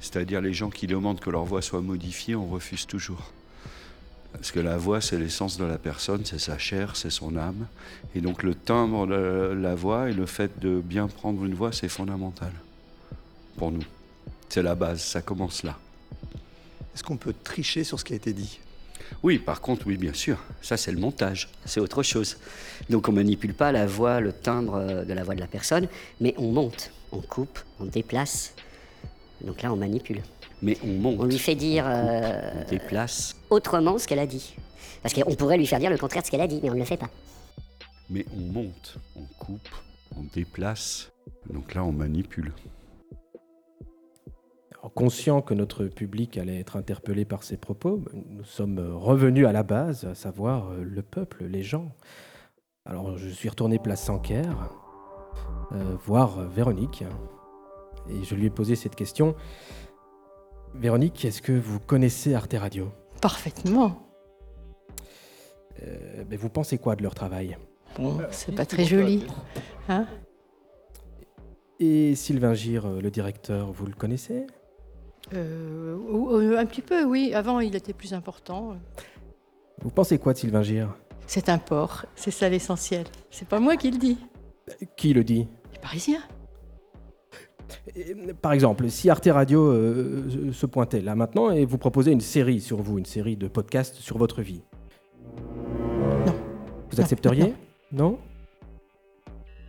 C'est-à-dire 0.00 0.40
les 0.40 0.52
gens 0.52 0.70
qui 0.70 0.88
demandent 0.88 1.20
que 1.20 1.30
leur 1.30 1.44
voix 1.44 1.62
soit 1.62 1.80
modifiée, 1.80 2.34
on 2.34 2.48
refuse 2.48 2.88
toujours. 2.88 3.30
Parce 4.32 4.50
que 4.50 4.58
la 4.58 4.78
voix, 4.78 5.00
c'est 5.00 5.16
l'essence 5.16 5.58
de 5.58 5.64
la 5.64 5.78
personne, 5.78 6.24
c'est 6.24 6.40
sa 6.40 6.58
chair, 6.58 6.96
c'est 6.96 7.10
son 7.10 7.36
âme. 7.36 7.68
Et 8.16 8.20
donc 8.20 8.42
le 8.42 8.56
timbre 8.56 9.06
de 9.06 9.52
la 9.54 9.76
voix 9.76 10.10
et 10.10 10.12
le 10.12 10.26
fait 10.26 10.58
de 10.58 10.80
bien 10.80 11.06
prendre 11.06 11.44
une 11.44 11.54
voix, 11.54 11.70
c'est 11.70 11.88
fondamental 11.88 12.50
pour 13.56 13.70
nous. 13.70 13.82
C'est 14.48 14.62
la 14.62 14.74
base, 14.74 15.00
ça 15.00 15.22
commence 15.22 15.62
là. 15.62 15.76
Est-ce 16.94 17.02
qu'on 17.02 17.16
peut 17.16 17.34
tricher 17.42 17.82
sur 17.82 17.98
ce 17.98 18.04
qui 18.04 18.12
a 18.12 18.16
été 18.16 18.32
dit? 18.32 18.60
Oui, 19.22 19.38
par 19.38 19.60
contre, 19.60 19.86
oui, 19.86 19.96
bien 19.96 20.12
sûr. 20.12 20.38
Ça, 20.62 20.76
c'est 20.76 20.92
le 20.92 20.98
montage. 20.98 21.48
C'est 21.64 21.80
autre 21.80 22.02
chose. 22.02 22.36
Donc 22.88 23.08
on 23.08 23.12
manipule 23.12 23.54
pas 23.54 23.72
la 23.72 23.86
voix, 23.86 24.20
le 24.20 24.32
timbre 24.32 24.76
euh, 24.76 25.04
de 25.04 25.12
la 25.12 25.24
voix 25.24 25.34
de 25.34 25.40
la 25.40 25.46
personne, 25.46 25.88
mais 26.20 26.34
on 26.38 26.52
monte, 26.52 26.90
on 27.12 27.20
coupe, 27.20 27.58
on 27.80 27.84
déplace. 27.86 28.54
Donc 29.40 29.62
là, 29.62 29.72
on 29.72 29.76
manipule. 29.76 30.22
Mais 30.62 30.78
on 30.82 30.86
monte. 30.86 31.16
On 31.20 31.24
lui 31.24 31.38
fait 31.38 31.54
dire 31.54 31.84
euh, 31.86 32.64
On 32.66 32.70
déplace. 32.70 33.36
autrement 33.50 33.98
ce 33.98 34.06
qu'elle 34.06 34.18
a 34.20 34.26
dit. 34.26 34.54
Parce 35.02 35.14
qu'on 35.14 35.34
pourrait 35.34 35.58
lui 35.58 35.66
faire 35.66 35.80
dire 35.80 35.90
le 35.90 35.98
contraire 35.98 36.22
de 36.22 36.26
ce 36.26 36.30
qu'elle 36.30 36.40
a 36.40 36.46
dit, 36.46 36.60
mais 36.62 36.70
on 36.70 36.74
ne 36.74 36.78
le 36.78 36.84
fait 36.84 36.96
pas. 36.96 37.10
Mais 38.08 38.24
on 38.34 38.40
monte, 38.40 38.96
on 39.16 39.24
coupe, 39.38 39.68
on 40.16 40.22
déplace. 40.34 41.10
Donc 41.52 41.74
là, 41.74 41.84
on 41.84 41.92
manipule. 41.92 42.52
Conscient 44.94 45.40
que 45.40 45.54
notre 45.54 45.86
public 45.86 46.36
allait 46.36 46.60
être 46.60 46.76
interpellé 46.76 47.24
par 47.24 47.42
ces 47.42 47.56
propos, 47.56 48.02
nous 48.12 48.44
sommes 48.44 48.78
revenus 48.78 49.46
à 49.46 49.52
la 49.52 49.62
base, 49.62 50.04
à 50.04 50.14
savoir 50.14 50.70
euh, 50.70 50.82
le 50.82 51.02
peuple, 51.02 51.44
les 51.44 51.62
gens. 51.62 51.92
Alors 52.84 53.16
je 53.16 53.28
suis 53.28 53.48
retourné 53.48 53.78
place 53.78 54.04
Sanquer, 54.04 54.42
euh, 55.72 55.96
voir 56.04 56.38
euh, 56.38 56.46
Véronique, 56.46 57.02
et 58.10 58.22
je 58.24 58.34
lui 58.34 58.46
ai 58.46 58.50
posé 58.50 58.76
cette 58.76 58.94
question. 58.94 59.34
Véronique, 60.74 61.24
est-ce 61.24 61.40
que 61.40 61.52
vous 61.52 61.80
connaissez 61.80 62.34
Arte 62.34 62.54
Radio? 62.58 62.90
Parfaitement. 63.20 64.08
Euh, 65.82 66.24
mais 66.28 66.36
Vous 66.36 66.50
pensez 66.50 66.78
quoi 66.78 66.96
de 66.96 67.02
leur 67.02 67.14
travail? 67.14 67.56
Bon, 67.96 68.18
c'est 68.30 68.54
pas 68.54 68.66
très 68.66 68.84
joli. 68.84 69.24
Hein? 69.88 70.06
Et 71.80 72.14
Sylvain 72.14 72.54
Gire, 72.54 72.86
euh, 72.86 73.00
le 73.00 73.10
directeur, 73.10 73.72
vous 73.72 73.86
le 73.86 73.94
connaissez? 73.94 74.46
Euh, 75.32 75.96
euh, 76.32 76.58
Un 76.58 76.66
petit 76.66 76.82
peu, 76.82 77.04
oui. 77.04 77.32
Avant, 77.34 77.60
il 77.60 77.74
était 77.74 77.92
plus 77.92 78.12
important. 78.12 78.76
Vous 79.82 79.90
pensez 79.90 80.18
quoi 80.18 80.32
de 80.32 80.38
Sylvain 80.38 80.62
Gire? 80.62 80.94
C'est 81.26 81.48
un 81.48 81.58
porc. 81.58 82.06
C'est 82.14 82.30
ça 82.30 82.48
l'essentiel. 82.48 83.06
C'est 83.30 83.48
pas 83.48 83.60
moi 83.60 83.76
qui 83.76 83.90
le 83.90 83.98
dis. 83.98 84.18
Qui 84.96 85.12
le 85.14 85.24
dit? 85.24 85.48
Les 85.72 85.78
Parisiens. 85.78 86.22
Par 88.40 88.52
exemple, 88.52 88.88
si 88.90 89.10
Arte 89.10 89.28
Radio 89.30 89.66
euh, 89.66 90.52
se 90.52 90.66
pointait 90.66 91.00
là 91.00 91.14
maintenant 91.14 91.50
et 91.50 91.64
vous 91.64 91.78
proposait 91.78 92.12
une 92.12 92.20
série 92.20 92.60
sur 92.60 92.80
vous, 92.82 92.98
une 92.98 93.04
série 93.06 93.36
de 93.36 93.48
podcasts 93.48 93.96
sur 93.96 94.18
votre 94.18 94.42
vie. 94.42 94.62
Non. 96.26 96.34
Vous 96.90 97.00
accepteriez? 97.00 97.54
Non 97.92 98.18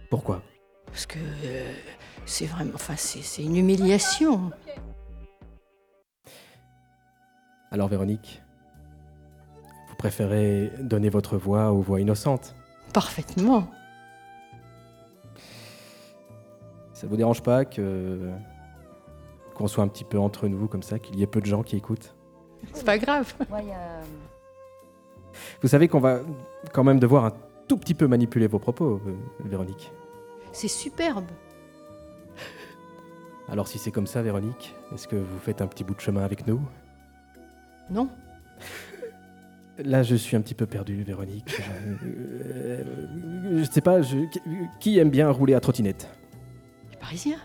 Pourquoi? 0.09 0.41
Parce 0.87 1.05
que 1.05 1.17
euh, 1.19 1.71
c'est 2.25 2.45
vraiment. 2.45 2.71
Enfin, 2.75 2.95
c'est 2.97 3.43
une 3.43 3.55
humiliation. 3.55 4.51
Alors 7.75 7.89
Véronique, 7.89 8.41
vous 9.89 9.95
préférez 9.97 10.71
donner 10.79 11.09
votre 11.09 11.35
voix 11.35 11.73
aux 11.73 11.81
voix 11.81 11.99
innocentes? 11.99 12.55
Parfaitement. 12.93 13.67
Ça 16.93 17.05
vous 17.05 17.17
dérange 17.17 17.43
pas 17.43 17.65
que 17.65 18.31
qu'on 19.55 19.67
soit 19.67 19.83
un 19.83 19.89
petit 19.89 20.05
peu 20.05 20.17
entre 20.17 20.47
nous 20.47 20.69
comme 20.69 20.83
ça, 20.83 20.99
qu'il 20.99 21.19
y 21.19 21.23
ait 21.23 21.27
peu 21.27 21.41
de 21.41 21.47
gens 21.47 21.63
qui 21.63 21.75
écoutent? 21.75 22.15
C'est 22.71 22.85
pas 22.85 22.97
grave. 22.97 23.33
Vous 25.61 25.67
savez 25.67 25.89
qu'on 25.89 25.99
va 25.99 26.19
quand 26.71 26.85
même 26.85 27.01
devoir 27.01 27.25
un 27.25 27.33
tout 27.67 27.75
petit 27.75 27.93
peu 27.93 28.07
manipuler 28.07 28.47
vos 28.47 28.59
propos, 28.59 29.01
euh, 29.05 29.17
Véronique. 29.43 29.91
C'est 30.53 30.69
superbe. 30.69 31.27
Alors 33.49 33.67
si 33.67 33.79
c'est 33.79 33.91
comme 33.91 34.07
ça, 34.07 34.21
Véronique, 34.21 34.73
est-ce 34.93 35.09
que 35.09 35.17
vous 35.17 35.39
faites 35.39 35.61
un 35.61 35.67
petit 35.67 35.83
bout 35.83 35.93
de 35.93 35.99
chemin 35.99 36.23
avec 36.23 36.47
nous? 36.47 36.61
Non 37.89 38.09
Là, 39.77 40.03
je 40.03 40.15
suis 40.15 40.37
un 40.37 40.41
petit 40.41 40.53
peu 40.53 40.65
perdu, 40.65 41.03
Véronique. 41.03 41.61
Euh, 42.05 42.83
je 43.57 43.63
sais 43.69 43.81
pas, 43.81 44.01
je- 44.01 44.17
qui 44.79 44.97
aime 44.99 45.09
bien 45.09 45.29
rouler 45.29 45.53
à 45.53 45.59
trottinette? 45.59 46.09
Les 46.91 46.97
Parisiens. 46.97 47.37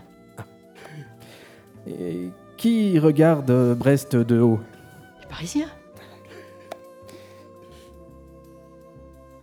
Et 1.87 2.29
qui 2.57 2.97
regarde 2.99 3.49
euh, 3.51 3.75
Brest 3.75 4.15
de 4.15 4.39
haut? 4.39 4.59
Les 5.21 5.27
Parisiens. 5.27 5.67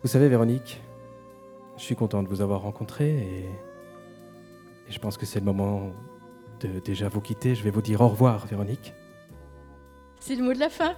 Vous 0.02 0.08
savez, 0.08 0.28
Véronique, 0.28 0.80
je 1.76 1.82
suis 1.82 1.96
content 1.96 2.22
de 2.22 2.28
vous 2.28 2.40
avoir 2.40 2.62
rencontré 2.62 3.08
et, 3.10 3.40
et 4.88 4.92
je 4.92 4.98
pense 4.98 5.16
que 5.18 5.26
c'est 5.26 5.40
le 5.40 5.44
moment 5.46 5.90
de 6.60 6.78
déjà 6.80 7.08
vous 7.08 7.20
quitter. 7.20 7.54
Je 7.54 7.62
vais 7.64 7.70
vous 7.70 7.82
dire 7.82 8.00
au 8.00 8.08
revoir, 8.08 8.46
Véronique. 8.46 8.94
C'est 10.28 10.36
le 10.36 10.44
mot 10.44 10.52
de 10.52 10.58
la 10.58 10.68
fin. 10.68 10.94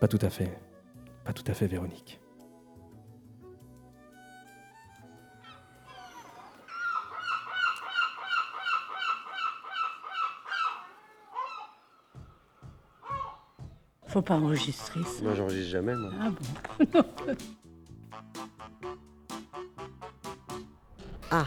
Pas 0.00 0.08
tout 0.08 0.18
à 0.20 0.30
fait. 0.30 0.50
Pas 1.24 1.32
tout 1.32 1.44
à 1.46 1.54
fait, 1.54 1.68
Véronique. 1.68 2.20
Faut 14.08 14.22
pas 14.22 14.34
enregistrer 14.34 15.04
ça. 15.04 15.22
Moi, 15.22 15.36
j'enregistre 15.36 15.70
jamais, 15.70 15.94
moi. 15.94 16.10
Ah 16.20 16.30
bon? 16.90 17.04
Ah. 21.30 21.46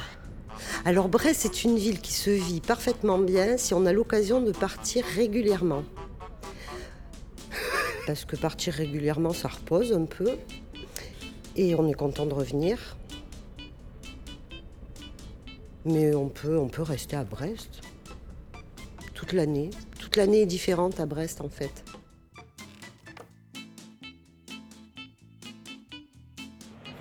Alors 0.86 1.10
Brest 1.10 1.42
c'est 1.42 1.64
une 1.64 1.78
ville 1.78 2.00
qui 2.00 2.14
se 2.14 2.32
vit 2.32 2.62
parfaitement 2.62 3.20
bien 3.20 3.58
si 3.58 3.76
on 3.76 3.86
a 3.86 3.94
l'occasion 3.94 4.42
de 4.42 4.52
partir 4.52 5.06
régulièrement. 5.16 5.84
Parce 8.06 8.26
que 8.26 8.36
partir 8.36 8.74
régulièrement, 8.74 9.34
ça 9.34 9.48
repose 9.48 9.92
un 9.92 10.06
peu. 10.06 10.38
Et 11.56 11.74
on 11.76 11.88
est 11.88 11.94
content 11.94 12.26
de 12.26 12.34
revenir. 12.34 12.96
Mais 15.86 16.14
on 16.14 16.30
peut, 16.30 16.58
on 16.58 16.68
peut 16.68 16.82
rester 16.82 17.16
à 17.16 17.24
Brest. 17.24 17.82
Toute 19.14 19.34
l'année. 19.34 19.70
Toute 20.00 20.18
l'année 20.18 20.42
est 20.42 20.46
différente 20.46 21.00
à 21.00 21.06
Brest 21.06 21.42
en 21.42 21.50
fait. 21.50 21.84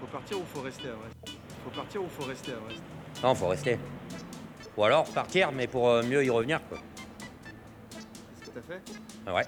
Faut 0.01 0.07
partir 0.11 0.39
ou 0.39 0.45
faut 0.55 0.61
rester 0.63 0.89
à 0.89 0.95
Brest? 0.95 1.39
Faut 1.65 1.71
partir 1.71 2.03
ou 2.03 2.09
faut 2.09 2.25
rester 2.25 2.53
à 2.53 2.57
Brest? 2.57 2.83
Non, 3.23 3.35
faut 3.35 3.49
rester. 3.49 3.79
Ou 4.77 4.85
alors 4.85 5.05
partir, 5.05 5.53
mais 5.53 5.67
pour 5.67 5.89
euh, 5.89 6.03
mieux 6.03 6.25
y 6.25 6.31
revenir, 6.31 6.61
quoi. 6.69 6.79
Qu'est-ce 7.91 8.51
que 8.51 8.59
t'as 8.59 8.63
fait? 8.63 9.33
Ouais. 9.33 9.45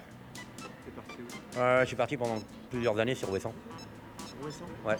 Je 1.57 1.85
suis 1.85 1.95
parti 1.95 2.17
pendant 2.17 2.37
plusieurs 2.69 2.97
années 2.99 3.15
sur 3.15 3.29
Ouessant. 3.31 3.53
Sur 4.25 4.45
Ouessant 4.45 4.65
Ouais. 4.85 4.95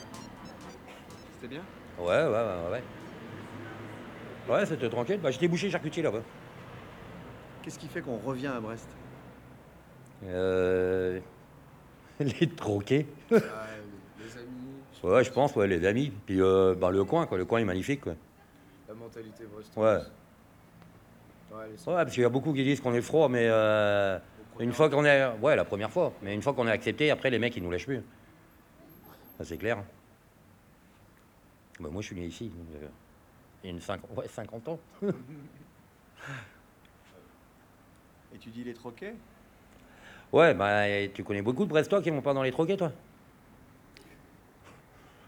C'était 1.35 1.47
bien? 1.47 1.61
Ouais, 1.99 2.05
ouais, 2.05 2.25
ouais, 2.25 2.71
ouais. 2.71 2.83
Ouais, 4.49 4.65
c'était 4.65 4.89
tranquille. 4.89 5.19
Bah, 5.21 5.31
j'étais 5.31 5.47
bouché 5.47 5.69
charcutier 5.69 6.03
là-bas. 6.03 6.21
Qu'est-ce 7.61 7.79
qui 7.79 7.87
fait 7.87 8.01
qu'on 8.01 8.17
revient 8.17 8.47
à 8.47 8.59
Brest? 8.59 8.87
Euh... 10.25 11.19
Les 12.19 12.49
troquets. 12.49 13.05
Les 13.31 13.37
amis, 13.37 14.81
Ouais, 15.03 15.23
je 15.23 15.31
pense, 15.31 15.55
ouais, 15.55 15.67
les 15.67 15.85
amis. 15.85 16.11
Puis 16.25 16.41
euh, 16.41 16.73
bah, 16.75 16.89
le 16.89 17.03
coin, 17.03 17.27
quoi. 17.27 17.37
Le 17.37 17.45
coin 17.45 17.59
est 17.59 17.65
magnifique, 17.65 18.01
quoi. 18.01 18.13
la 18.87 18.95
mentalité 18.95 19.43
brestoise. 19.45 20.09
Ouais. 21.51 21.57
Ouais, 21.57 21.65
Ouais, 21.65 21.75
parce 21.85 22.11
qu'il 22.13 22.23
y 22.23 22.25
a 22.25 22.29
beaucoup 22.29 22.53
qui 22.53 22.63
disent 22.63 22.81
qu'on 22.81 22.93
est 22.93 23.01
froid, 23.01 23.29
mais 23.29 23.47
euh, 23.47 24.17
une 24.59 24.73
fois 24.73 24.89
qu'on 24.89 25.05
est. 25.05 25.27
Ouais, 25.41 25.55
la 25.55 25.65
première 25.65 25.91
fois. 25.91 26.13
Mais 26.21 26.33
une 26.33 26.41
fois 26.41 26.53
qu'on 26.53 26.67
est 26.67 26.71
accepté, 26.71 27.11
après, 27.11 27.29
les 27.29 27.39
mecs, 27.39 27.55
ils 27.55 27.63
nous 27.63 27.71
lâchent 27.71 27.85
plus. 27.85 28.01
Ça, 29.37 29.45
c'est 29.45 29.57
clair. 29.57 29.83
Bah, 31.79 31.89
moi, 31.91 32.01
je 32.01 32.07
suis 32.07 32.15
né 32.15 32.25
ici. 32.25 32.51
euh, 32.75 32.87
il 33.63 33.67
y 33.67 33.69
a 33.69 33.73
une 33.75 33.81
cinq... 33.81 34.01
ouais, 34.15 34.27
50 34.27 34.67
ans. 34.69 34.79
Et 38.33 38.37
tu 38.39 38.49
dis 38.49 38.63
les 38.63 38.73
troquets? 38.73 39.13
Ouais, 40.31 40.53
bah, 40.53 40.83
tu 41.13 41.23
connais 41.23 41.41
beaucoup 41.41 41.63
de 41.65 41.69
Brestois 41.69 42.01
qui 42.01 42.09
vont 42.09 42.21
pas 42.21 42.33
dans 42.33 42.43
les 42.43 42.51
troquets, 42.51 42.77
toi? 42.77 42.91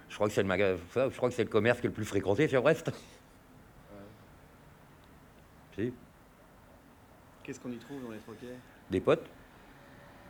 Je 0.09 0.15
crois 0.15 0.27
que 0.27 0.33
c'est 0.33 0.41
le 0.41 0.48
maga... 0.48 0.75
ça, 0.91 1.09
Je 1.09 1.15
crois 1.15 1.29
que 1.29 1.36
c'est 1.36 1.43
le 1.43 1.50
commerce 1.50 1.79
qui 1.79 1.86
est 1.88 1.89
le 1.89 1.93
plus 1.93 2.05
fréquenté 2.05 2.48
sur 2.48 2.62
Brest. 2.62 2.91
Si, 5.75 5.93
Qu'est-ce 7.43 7.59
qu'on 7.59 7.71
y 7.71 7.77
trouve 7.77 8.03
dans 8.03 8.12
les 8.12 8.19
troquets? 8.19 8.57
Des 8.89 9.00
potes. 9.00 9.25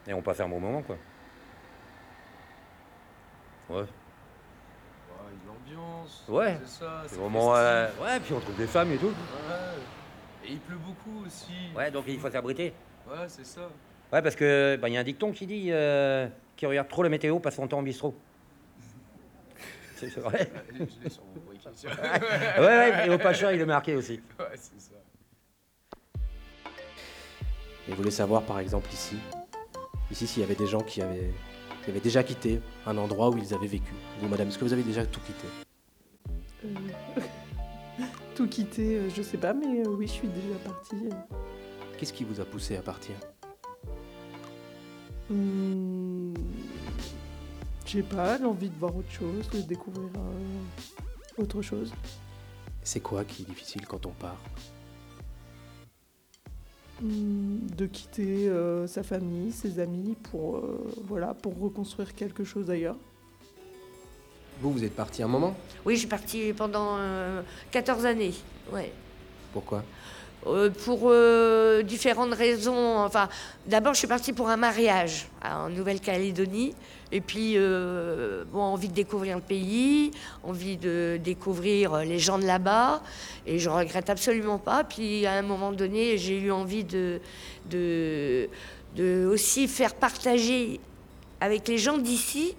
Et 0.08 0.14
on 0.14 0.22
passe 0.22 0.40
un 0.40 0.50
bon 0.50 0.60
moment, 0.60 0.82
quoi. 0.82 0.98
Ouais. 3.70 3.86
L'ambiance. 5.46 6.26
Ouais. 6.28 6.58
C'est 6.66 6.84
ça. 6.84 7.04
C'est 7.04 7.14
c'est 7.14 7.22
vraiment, 7.22 7.56
euh, 7.56 7.88
ouais, 8.02 8.20
puis 8.20 8.34
on 8.34 8.40
trouve 8.40 8.58
des 8.58 8.68
femmes 8.68 8.92
et 8.92 8.98
tout. 8.98 9.08
Ouais. 9.08 10.46
Et 10.46 10.54
il 10.54 10.60
pleut 10.60 10.78
beaucoup 10.78 11.26
aussi. 11.26 11.54
Ouais, 11.76 11.92
donc 11.92 12.06
il 12.08 12.20
faut 12.20 12.30
s'abriter. 12.30 12.74
Ouais, 13.08 13.26
c'est 13.28 13.46
ça. 13.46 13.70
Ouais, 14.12 14.22
parce 14.22 14.36
que 14.36 14.78
bah, 14.82 14.90
il 14.90 14.96
y 14.96 14.98
a 14.98 15.02
un 15.02 15.04
dicton 15.04 15.32
qui 15.32 15.46
dit 15.46 15.68
euh, 15.72 16.28
qui 16.56 16.66
regarde 16.66 16.88
trop 16.88 17.04
la 17.04 17.10
météo 17.10 17.40
passe 17.40 17.56
son 17.56 17.68
temps 17.68 17.80
en 17.80 17.84
bistrot. 17.84 18.16
C'est 19.96 20.18
vrai. 20.18 20.50
Ouais, 21.84 22.66
ouais, 22.66 23.08
et 23.08 23.10
au 23.10 23.18
Pacha, 23.18 23.54
il 23.54 23.62
est 23.62 23.66
marqué 23.66 23.96
aussi. 23.96 24.22
Ouais, 24.40 24.46
c'est 24.56 24.80
ça. 24.80 24.89
Et 27.90 27.92
vous 27.92 27.98
voulez 27.98 28.12
savoir, 28.12 28.44
par 28.44 28.60
exemple, 28.60 28.88
ici, 28.94 29.16
ici, 30.12 30.28
s'il 30.28 30.42
y 30.42 30.44
avait 30.44 30.54
des 30.54 30.68
gens 30.68 30.82
qui 30.82 31.02
avaient, 31.02 31.34
qui 31.84 31.90
avaient 31.90 32.00
déjà 32.00 32.22
quitté 32.22 32.62
un 32.86 32.96
endroit 33.00 33.32
où 33.32 33.38
ils 33.40 33.52
avaient 33.52 33.66
vécu. 33.66 33.94
Vous, 34.22 34.28
madame, 34.28 34.50
est-ce 34.50 34.60
que 34.60 34.64
vous 34.64 34.74
avez 34.74 34.84
déjà 34.84 35.04
tout 35.08 35.20
quitté? 35.22 35.48
Euh, 36.66 37.22
Tout 38.36 38.48
quitter, 38.48 38.96
euh, 38.96 39.10
je 39.10 39.22
sais 39.24 39.38
pas, 39.38 39.54
mais 39.54 39.82
euh, 39.82 39.90
oui, 39.90 40.06
je 40.08 40.14
suis 40.14 40.28
déjà 40.28 40.56
partie. 40.64 41.10
Qu'est-ce 41.98 42.14
qui 42.14 42.24
vous 42.24 42.40
a 42.40 42.46
poussé 42.46 42.78
à 42.78 42.82
partir? 42.82 43.16
Hmm, 45.30 46.34
je 47.86 47.92
sais 47.92 48.04
pas, 48.04 48.38
l'envie 48.38 48.70
de 48.70 48.78
voir 48.80 48.96
autre 48.96 49.12
chose, 49.12 49.50
de 49.50 49.62
découvrir 49.62 50.10
euh, 50.16 51.42
autre 51.42 51.62
chose. 51.62 51.92
C'est 52.84 53.02
quoi 53.02 53.26
qui 53.26 53.42
est 53.42 53.46
difficile 53.46 53.86
quand 53.88 54.06
on 54.06 54.12
part? 54.12 54.38
De 57.02 57.86
quitter 57.86 58.50
euh, 58.50 58.88
sa 58.88 59.04
famille, 59.04 59.52
ses 59.52 59.80
amis 59.80 60.16
pour, 60.32 60.58
euh, 60.58 60.92
voilà, 61.06 61.34
pour 61.34 61.58
reconstruire 61.60 62.14
quelque 62.14 62.44
chose 62.44 62.70
ailleurs. 62.70 62.98
Vous, 64.62 64.72
vous 64.72 64.84
êtes 64.84 64.96
parti 64.96 65.24
un 65.24 65.28
moment? 65.28 65.56
Oui, 65.86 65.96
je 65.96 66.00
suis 66.00 66.08
partie 66.08 66.52
pendant 66.54 66.98
euh, 66.98 67.42
14 67.72 68.06
années. 68.06 68.34
Ouais. 68.74 68.92
Pourquoi? 69.54 69.84
Euh, 70.48 70.70
pour 70.70 71.02
euh, 71.06 71.84
différentes 71.84 72.34
raisons. 72.34 72.98
Enfin, 73.00 73.28
d'abord, 73.66 73.94
je 73.94 74.00
suis 74.00 74.08
partie 74.08 74.32
pour 74.32 74.50
un 74.50 74.58
mariage 74.58 75.28
en 75.44 75.70
Nouvelle-Calédonie. 75.70 76.74
Et 77.12 77.22
puis, 77.22 77.54
euh, 77.58 78.46
envie 78.54 78.88
de 78.88 78.94
découvrir 78.94 79.36
le 79.36 79.42
pays, 79.42 80.12
envie 80.44 80.78
de 80.78 81.20
découvrir 81.22 81.98
les 81.98 82.20
gens 82.20 82.38
de 82.38 82.46
là-bas. 82.46 83.02
Et 83.46 83.60
je 83.60 83.70
regrette 83.70 84.10
absolument 84.10 84.60
pas. 84.60 84.84
Puis, 84.84 85.26
à 85.26 85.34
un 85.34 85.42
moment 85.42 85.72
donné, 85.72 86.18
j'ai 86.18 86.40
eu 86.40 86.52
envie 86.52 86.84
de, 86.84 87.20
de 87.70 88.50
aussi 89.26 89.68
faire 89.68 89.96
partager 89.96 90.80
avec 91.42 91.68
les 91.68 91.78
gens 91.78 91.98
d'ici 91.98 92.56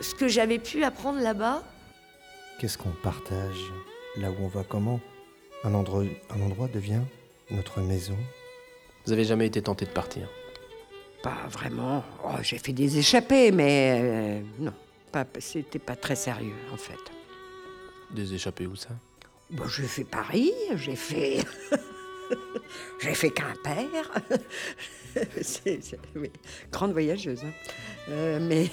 ce 0.00 0.14
que 0.14 0.28
j'avais 0.28 0.58
pu 0.58 0.84
apprendre 0.84 1.20
là-bas. 1.20 1.62
Qu'est-ce 2.58 2.76
qu'on 2.76 2.94
partage? 3.02 3.58
Là 4.16 4.30
où 4.30 4.44
on 4.44 4.48
va 4.48 4.64
comment? 4.64 5.00
Un 5.64 5.74
endroit, 5.74 6.04
un 6.30 6.40
endroit 6.40 6.68
devient 6.68 7.00
notre 7.50 7.80
maison. 7.80 8.16
Vous 9.06 9.12
avez 9.12 9.24
jamais 9.24 9.46
été 9.46 9.62
tenté 9.62 9.84
de 9.86 9.90
partir? 9.90 10.28
Pas 11.22 11.46
vraiment. 11.50 12.04
Oh, 12.24 12.36
j'ai 12.42 12.58
fait 12.58 12.72
des 12.72 12.98
échappées, 12.98 13.50
mais 13.52 14.00
euh, 14.02 14.40
non, 14.58 14.72
pas, 15.12 15.26
c'était 15.38 15.78
pas 15.78 15.96
très 15.96 16.16
sérieux 16.16 16.54
en 16.72 16.76
fait. 16.76 16.98
Des 18.10 18.32
échappées 18.34 18.66
où 18.66 18.76
ça? 18.76 18.90
Bon, 19.50 19.66
j'ai 19.66 19.82
fait 19.86 20.04
Paris, 20.04 20.52
j'ai 20.76 20.96
fait. 20.96 21.44
j'ai 23.00 23.14
fait 23.14 23.30
Quimper. 23.30 23.86
c'est, 25.42 25.82
c'est- 25.82 25.98
oui, 26.16 26.30
grande 26.70 26.92
voyageuse. 26.92 27.42
hein. 27.44 27.52
Euh, 28.08 28.38
mais, 28.40 28.68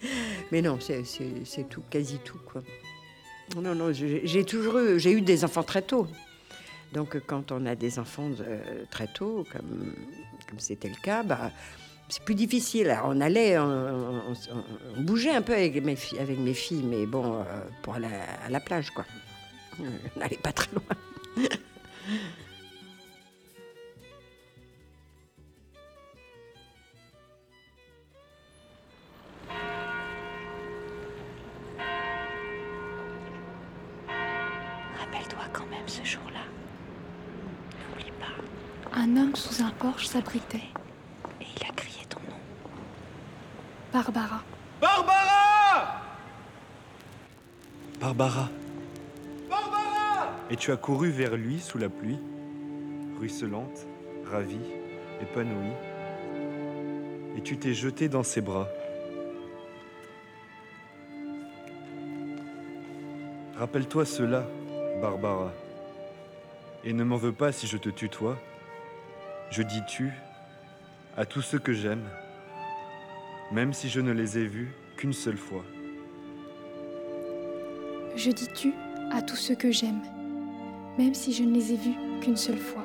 mais 0.52 0.62
non, 0.62 0.78
c'est, 0.80 1.04
c'est- 1.04 1.44
c'est 1.44 1.68
tout, 1.68 1.82
quasi 1.90 2.18
tout. 2.18 2.38
Quoi. 2.50 2.62
Non, 3.60 3.74
non, 3.74 3.92
j'ai, 3.92 4.20
j'ai 4.24 4.44
toujours 4.44 4.78
eu, 4.78 5.00
j'ai 5.00 5.12
eu 5.12 5.20
des 5.22 5.44
enfants 5.44 5.62
très 5.62 5.82
tôt. 5.82 6.06
Donc, 6.92 7.18
quand 7.26 7.52
on 7.52 7.66
a 7.66 7.74
des 7.74 7.98
enfants 7.98 8.30
euh, 8.40 8.84
très 8.90 9.06
tôt, 9.06 9.44
comme, 9.52 9.94
c'était 10.58 10.88
le 10.88 10.96
cas, 11.02 11.22
bah, 11.22 11.50
c'est 12.08 12.22
plus 12.22 12.34
difficile. 12.34 12.96
On 13.04 13.20
allait, 13.20 13.58
on, 13.58 14.22
bougeait 14.98 15.34
un 15.34 15.42
peu 15.42 15.54
avec 15.54 15.82
mes, 15.84 15.96
filles, 15.96 16.82
mais 16.84 17.06
bon, 17.06 17.40
euh, 17.40 17.42
pour 17.82 17.94
aller 17.94 18.08
à 18.44 18.48
la 18.48 18.60
plage, 18.60 18.90
quoi. 18.90 19.04
On 19.78 20.18
n'allait 20.18 20.38
pas 20.38 20.52
très 20.52 20.70
loin. 20.72 21.48
s'abritait. 40.08 40.70
Et 41.40 41.44
il 41.54 41.66
a 41.68 41.72
crié 41.72 42.06
ton 42.08 42.18
nom. 42.20 42.36
Barbara. 43.92 44.40
Barbara 44.80 45.68
Barbara. 48.00 48.48
Et 50.50 50.56
tu 50.56 50.72
as 50.72 50.78
couru 50.78 51.10
vers 51.10 51.36
lui 51.36 51.60
sous 51.60 51.76
la 51.76 51.90
pluie, 51.90 52.18
ruisselante, 53.18 53.86
ravie, 54.30 54.56
épanouie. 55.20 55.76
Et 57.36 57.42
tu 57.42 57.58
t'es 57.58 57.74
jeté 57.74 58.08
dans 58.08 58.22
ses 58.22 58.40
bras. 58.40 58.68
Rappelle-toi 63.58 64.06
cela, 64.06 64.46
Barbara. 65.02 65.52
Et 66.84 66.94
ne 66.94 67.04
m'en 67.04 67.16
veux 67.16 67.32
pas 67.32 67.52
si 67.52 67.66
je 67.66 67.76
te 67.76 67.90
tutoie. 67.90 68.38
Je 69.50 69.62
dis 69.62 69.82
tu 69.86 70.12
à 71.16 71.24
tous 71.24 71.40
ceux 71.40 71.58
que 71.58 71.72
j'aime, 71.72 72.06
même 73.50 73.72
si 73.72 73.88
je 73.88 74.00
ne 74.00 74.12
les 74.12 74.38
ai 74.38 74.46
vus 74.46 74.70
qu'une 74.96 75.14
seule 75.14 75.38
fois. 75.38 75.64
Je 78.14 78.30
dis 78.30 78.48
tu 78.54 78.74
à 79.10 79.22
tous 79.22 79.36
ceux 79.36 79.54
que 79.54 79.70
j'aime, 79.70 80.02
même 80.98 81.14
si 81.14 81.32
je 81.32 81.44
ne 81.44 81.54
les 81.54 81.72
ai 81.72 81.76
vus 81.76 81.96
qu'une 82.20 82.36
seule 82.36 82.58
fois. 82.58 82.84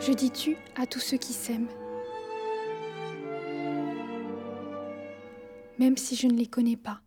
Je 0.00 0.12
dis 0.12 0.30
tu 0.30 0.56
à 0.74 0.86
tous 0.86 1.00
ceux 1.00 1.18
qui 1.18 1.34
s'aiment, 1.34 1.68
même 5.78 5.98
si 5.98 6.16
je 6.16 6.26
ne 6.26 6.34
les 6.34 6.46
connais 6.46 6.78
pas. 6.78 7.02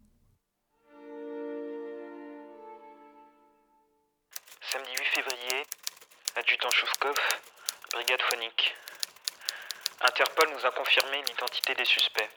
Des 11.84 11.90
suspects. 11.90 12.30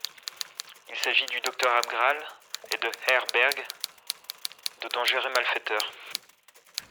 Il 0.89 0.95
s'agit 0.97 1.25
du 1.27 1.39
docteur 1.39 1.71
Abgral 1.77 2.17
et 2.73 2.77
de 2.77 2.91
Herberg, 3.07 3.55
de 4.83 4.87
dangereux 4.89 5.31
malfaiteurs. 5.33 5.87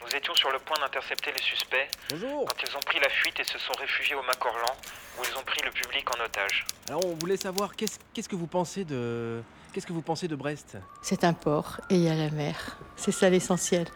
Nous 0.03 0.15
étions 0.17 0.35
sur 0.35 0.51
le 0.51 0.59
point 0.61 0.79
d'intercepter 0.79 1.33
les 1.33 1.43
suspects 1.43 1.89
quand 2.11 2.63
ils 2.67 2.77
ont 2.77 2.81
pris 2.81 2.99
la 3.01 3.11
fuite 3.11 3.39
et 3.41 3.45
se 3.45 3.59
sont 3.59 3.73
réfugiés 3.79 4.15
au 4.15 4.23
Macorlan, 4.23 4.75
où 5.19 5.23
ils 5.25 5.37
ont 5.37 5.43
pris 5.43 5.61
le 5.65 5.71
public 5.71 6.07
en 6.17 6.25
otage. 6.25 6.65
Alors, 6.89 7.05
on 7.05 7.15
voulait 7.15 7.37
savoir 7.37 7.77
qu'est-ce 7.77 7.99
qu'est-ce 8.15 8.29
que 8.29 8.37
vous 8.37 8.47
pensez 8.47 8.85
de 8.85 9.43
qu'est-ce 9.73 9.87
que 9.87 9.93
vous 9.93 10.03
pensez 10.03 10.29
de 10.29 10.37
Brest? 10.37 10.79
C'est 11.03 11.25
un 11.25 11.35
port 11.35 11.81
et 11.91 11.97
il 11.97 12.03
y 12.05 12.09
a 12.09 12.15
la 12.15 12.31
mer. 12.31 12.79
C'est 12.97 13.13
ça 13.13 13.29
l'essentiel. 13.29 13.87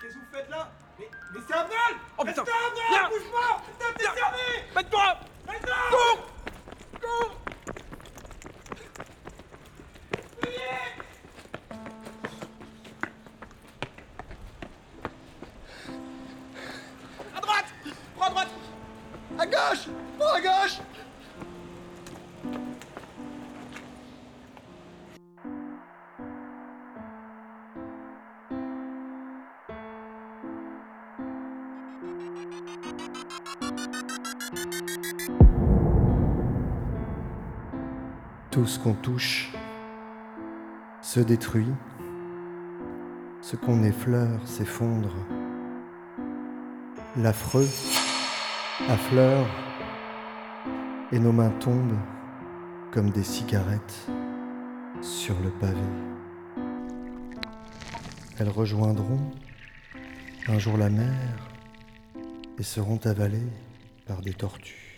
Qu'est-ce 0.00 0.14
que 0.14 0.18
vous 0.18 0.36
faites 0.36 0.50
là? 0.50 0.70
Mais, 1.00 1.08
mais 1.34 1.40
c'est 1.48 1.54
un 1.54 1.64
vol! 1.64 1.94
Oh 2.18 2.24
putain. 2.24 2.44
C'est 2.44 2.52
un 2.52 3.08
vol! 3.08 3.18
Bouge 3.18 3.32
pas 3.32 3.62
Putain, 3.66 3.92
t'es 3.96 4.04
servi! 4.04 4.74
Mets-toi 4.76 5.20
Mets-toi 5.48 6.28
Tout 38.50 38.66
ce 38.66 38.78
qu'on 38.78 38.94
touche 38.94 39.52
se 41.02 41.20
détruit. 41.20 41.66
Ce 43.40 43.56
qu'on 43.56 43.82
effleure 43.82 44.40
s'effondre. 44.46 45.14
L'affreux 47.16 47.68
affleure 48.86 49.46
et 51.10 51.18
nos 51.18 51.32
mains 51.32 51.50
tombent 51.60 51.98
comme 52.92 53.10
des 53.10 53.24
cigarettes 53.24 54.06
sur 55.02 55.34
le 55.40 55.50
pavé. 55.50 55.80
Elles 58.38 58.48
rejoindront 58.48 59.32
un 60.46 60.58
jour 60.58 60.76
la 60.76 60.90
mer 60.90 61.12
et 62.58 62.62
seront 62.62 63.00
avalées 63.04 63.52
par 64.06 64.22
des 64.22 64.32
tortues. 64.32 64.88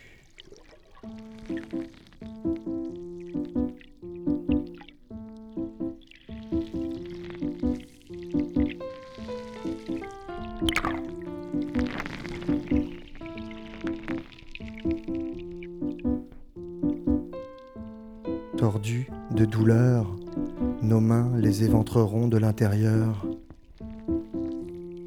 Les 21.61 21.67
éventreront 21.67 22.27
de 22.27 22.39
l'intérieur. 22.39 23.27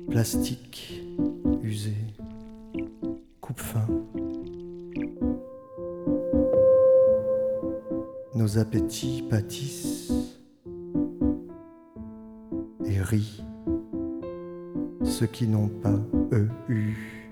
Plastique, 0.10 1.04
usé, 1.64 1.96
coupe-fin. 3.42 3.88
Nos 8.36 8.58
appétits 8.60 9.24
pâtissent 9.30 10.14
et 12.86 13.02
rient 13.02 13.44
ceux 15.04 15.28
qui 15.28 15.48
n'ont 15.48 15.70
pas, 15.70 16.00
eu 16.70 17.30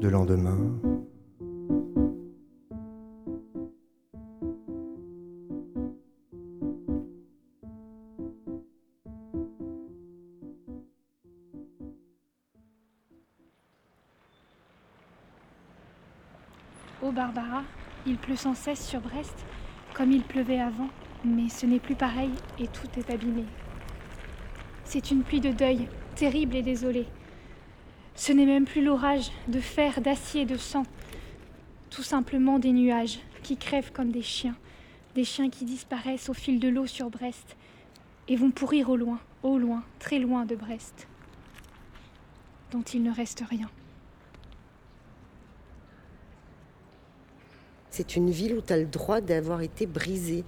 de 0.00 0.08
lendemain. 0.08 0.58
Sans 18.36 18.54
cesse 18.54 18.86
sur 18.86 19.00
Brest, 19.00 19.44
comme 19.94 20.12
il 20.12 20.22
pleuvait 20.22 20.60
avant, 20.60 20.88
mais 21.24 21.48
ce 21.48 21.66
n'est 21.66 21.80
plus 21.80 21.94
pareil 21.94 22.32
et 22.58 22.66
tout 22.66 22.88
est 22.98 23.10
abîmé. 23.10 23.44
C'est 24.84 25.10
une 25.10 25.22
pluie 25.22 25.40
de 25.40 25.52
deuil, 25.52 25.88
terrible 26.14 26.56
et 26.56 26.62
désolée. 26.62 27.06
Ce 28.14 28.32
n'est 28.32 28.46
même 28.46 28.64
plus 28.64 28.84
l'orage 28.84 29.30
de 29.48 29.60
fer, 29.60 30.00
d'acier, 30.00 30.44
de 30.44 30.56
sang. 30.56 30.84
Tout 31.90 32.02
simplement 32.02 32.58
des 32.58 32.72
nuages 32.72 33.18
qui 33.42 33.56
crèvent 33.56 33.92
comme 33.92 34.10
des 34.10 34.22
chiens, 34.22 34.56
des 35.14 35.24
chiens 35.24 35.50
qui 35.50 35.64
disparaissent 35.64 36.28
au 36.28 36.34
fil 36.34 36.60
de 36.60 36.68
l'eau 36.68 36.86
sur 36.86 37.10
Brest 37.10 37.56
et 38.28 38.36
vont 38.36 38.50
pourrir 38.50 38.90
au 38.90 38.96
loin, 38.96 39.18
au 39.42 39.58
loin, 39.58 39.82
très 39.98 40.18
loin 40.18 40.44
de 40.44 40.54
Brest, 40.54 41.08
dont 42.70 42.82
il 42.82 43.02
ne 43.02 43.12
reste 43.12 43.42
rien. 43.48 43.70
C'est 47.96 48.16
une 48.16 48.28
ville 48.28 48.54
où 48.54 48.60
tu 48.60 48.72
as 48.72 48.76
le 48.76 48.86
droit 48.86 49.20
d'avoir 49.20 49.62
été 49.62 49.86
brisé. 49.86 50.42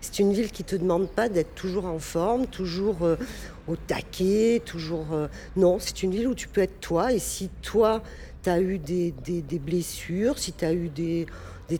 C'est 0.00 0.20
une 0.20 0.32
ville 0.32 0.52
qui 0.52 0.62
te 0.62 0.76
demande 0.76 1.08
pas 1.10 1.28
d'être 1.28 1.52
toujours 1.56 1.86
en 1.86 1.98
forme, 1.98 2.46
toujours 2.46 3.02
euh, 3.02 3.16
au 3.66 3.74
taquet, 3.74 4.62
toujours. 4.64 5.12
euh, 5.12 5.26
Non, 5.56 5.80
c'est 5.80 6.04
une 6.04 6.12
ville 6.12 6.28
où 6.28 6.36
tu 6.36 6.46
peux 6.46 6.60
être 6.60 6.78
toi. 6.78 7.12
Et 7.12 7.18
si 7.18 7.50
toi, 7.60 8.04
tu 8.44 8.50
as 8.50 8.60
eu 8.60 8.78
des, 8.78 9.12
blessures, 9.58 10.38
si 10.38 10.52
tu 10.52 10.64
as 10.64 10.72
eu 10.74 10.88
des, 10.90 11.26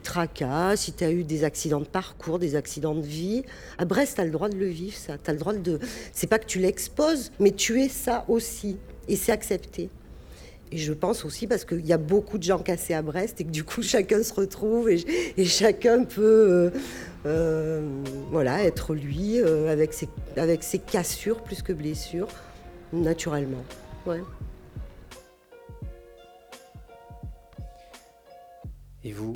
tracas, 0.03 0.75
si 0.75 0.91
tu 0.91 1.05
as 1.05 1.11
eu 1.11 1.23
des 1.23 1.45
accidents 1.45 1.79
de 1.79 1.85
parcours, 1.85 2.37
des 2.37 2.57
accidents 2.57 2.95
de 2.95 3.05
vie, 3.05 3.43
à 3.77 3.85
Brest, 3.85 4.15
tu 4.15 4.21
as 4.21 4.25
le 4.25 4.31
droit 4.31 4.49
de 4.49 4.57
le 4.57 4.67
vivre, 4.67 4.97
ça. 4.97 5.17
Tu 5.17 5.31
le 5.31 5.37
droit 5.37 5.53
de. 5.53 5.79
C'est 6.11 6.27
pas 6.27 6.37
que 6.37 6.47
tu 6.47 6.59
l'exposes, 6.59 7.31
mais 7.39 7.51
tu 7.51 7.81
es 7.81 7.87
ça 7.87 8.25
aussi. 8.27 8.75
Et 9.07 9.15
c'est 9.15 9.31
accepté. 9.31 9.89
Et 10.73 10.77
je 10.77 10.91
pense 10.91 11.23
aussi 11.23 11.45
parce 11.45 11.65
qu'il 11.65 11.85
y 11.85 11.93
a 11.93 11.99
beaucoup 11.99 12.39
de 12.39 12.43
gens 12.43 12.57
cassés 12.57 12.95
à 12.95 13.03
Brest 13.03 13.39
et 13.39 13.43
que 13.43 13.51
du 13.51 13.63
coup 13.63 13.81
chacun 13.83 14.23
se 14.23 14.33
retrouve 14.33 14.89
et, 14.89 15.05
et 15.37 15.45
chacun 15.45 16.03
peut 16.03 16.23
euh, 16.23 16.71
euh, 17.27 18.03
voilà, 18.31 18.63
être 18.63 18.95
lui 18.95 19.39
euh, 19.39 19.71
avec, 19.71 19.93
ses, 19.93 20.09
avec 20.35 20.63
ses 20.63 20.79
cassures 20.79 21.43
plus 21.43 21.61
que 21.61 21.73
blessures, 21.73 22.27
naturellement. 22.91 23.63
Ouais. 24.07 24.23
Et 29.03 29.11
vous 29.11 29.33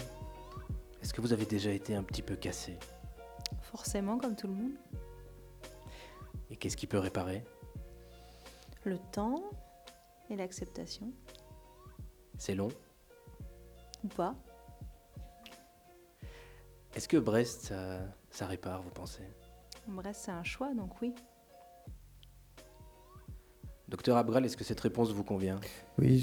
Est-ce 1.03 1.13
que 1.13 1.21
vous 1.21 1.33
avez 1.33 1.45
déjà 1.45 1.69
été 1.69 1.93
un 1.93 2.01
petit 2.01 2.23
peu 2.23 2.35
cassé? 2.35 2.79
Forcément, 3.61 4.17
comme 4.17 4.35
tout 4.35 4.47
le 4.47 4.53
monde. 4.53 4.73
Et 6.49 6.55
qu'est-ce 6.55 6.77
qui 6.77 6.87
peut 6.87 6.97
réparer? 6.97 7.43
Le 8.85 8.97
temps 9.11 9.43
et 10.29 10.35
l'acceptation, 10.35 11.11
C'est 12.37 12.55
long 12.55 12.69
ou 14.03 14.07
pas. 14.09 14.35
Est-ce 16.95 17.07
que 17.07 17.17
Brest, 17.17 17.67
ça, 17.67 17.99
ça 18.29 18.45
répare, 18.47 18.81
vous 18.81 18.89
pensez? 18.89 19.23
Brest, 19.87 20.21
c'est 20.25 20.31
un 20.31 20.43
choix, 20.43 20.73
donc 20.73 21.01
oui. 21.01 21.13
Docteur 23.87 24.17
Abral, 24.17 24.45
est-ce 24.45 24.57
que 24.57 24.63
cette 24.63 24.79
réponse 24.81 25.11
vous 25.11 25.23
convient? 25.23 25.59
Oui, 25.97 26.19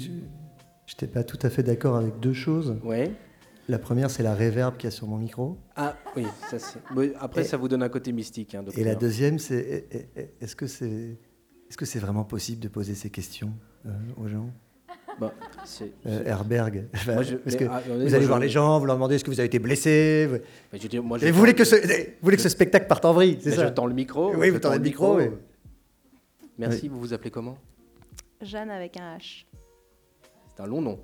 je 0.85 0.93
n'étais 0.93 1.07
pas 1.07 1.23
tout 1.23 1.39
à 1.41 1.49
fait 1.49 1.63
d'accord 1.63 1.95
avec 1.95 2.19
deux 2.19 2.33
choses. 2.33 2.77
Ouais. 2.83 3.11
La 3.67 3.79
première, 3.79 4.11
c'est 4.11 4.21
la 4.21 4.35
réverb 4.35 4.77
qu'il 4.77 4.85
y 4.85 4.87
a 4.87 4.91
sur 4.91 5.07
mon 5.07 5.17
micro. 5.17 5.57
Ah 5.75 5.95
oui, 6.15 6.25
ça 6.49 6.59
c'est. 6.59 6.79
après, 7.19 7.41
Et- 7.41 7.45
ça 7.45 7.57
vous 7.57 7.67
donne 7.67 7.81
un 7.81 7.89
côté 7.89 8.11
mystique, 8.11 8.53
hein, 8.53 8.61
docteur. 8.61 8.79
Et 8.79 8.85
la 8.85 8.93
deuxième, 8.93 9.39
c'est 9.39 9.57
est- 9.57 9.95
est- 10.15 10.35
est-ce 10.39 10.55
que 10.55 10.67
c'est 10.67 11.19
est-ce 11.67 11.77
que 11.77 11.85
c'est 11.85 11.97
vraiment 11.97 12.23
possible 12.23 12.61
de 12.61 12.67
poser 12.67 12.93
ces 12.93 13.09
questions? 13.09 13.51
Aux 14.17 14.27
gens 14.27 14.49
Euh, 15.21 15.27
c'est- 15.63 15.91
Herberg. 16.25 16.87
Enfin, 16.93 17.13
Moi, 17.13 17.23
je- 17.23 17.35
parce 17.35 17.55
mais, 17.55 17.59
que 17.59 17.71
attendez, 17.71 17.83
vous 17.87 17.95
moi, 17.95 18.07
allez 18.15 18.21
je- 18.21 18.27
voir 18.27 18.39
les 18.39 18.49
gens, 18.49 18.79
vous 18.79 18.85
leur 18.85 18.95
demandez 18.95 19.15
est-ce 19.15 19.23
que 19.23 19.29
vous 19.31 19.39
avez 19.39 19.47
été 19.47 19.59
blessé. 19.59 20.27
vous- 20.29 20.37
Mais 20.73 20.79
je 20.79 20.99
moi, 20.99 21.17
Et 21.21 21.31
vous 21.31 21.39
voulez 21.39 21.53
que 21.53 21.63
ce, 21.63 21.75
vous 21.75 22.11
voulez 22.21 22.35
que 22.35 22.41
ce 22.43 22.49
spectacle 22.49 22.87
parte 22.87 23.05
en 23.05 23.13
vrille, 23.13 23.37
c'est 23.39 23.51
Mais 23.51 23.55
ça 23.55 23.67
je 23.67 23.73
tends 23.73 23.85
le 23.85 23.93
micro. 23.93 24.33
Oui, 24.35 24.49
vous 24.49 24.59
tendez 24.59 24.77
le 24.77 24.83
micro. 24.83 25.17
Merci, 26.57 26.81
Oui. 26.83 26.89
vous 26.89 26.99
vous 26.99 27.13
appelez 27.13 27.31
comment 27.31 27.57
Jeanne 28.41 28.69
avec 28.69 28.97
un 28.97 29.17
H. 29.17 29.45
C'est 30.55 30.61
un 30.63 30.67
long 30.67 30.81
nom. 30.81 30.99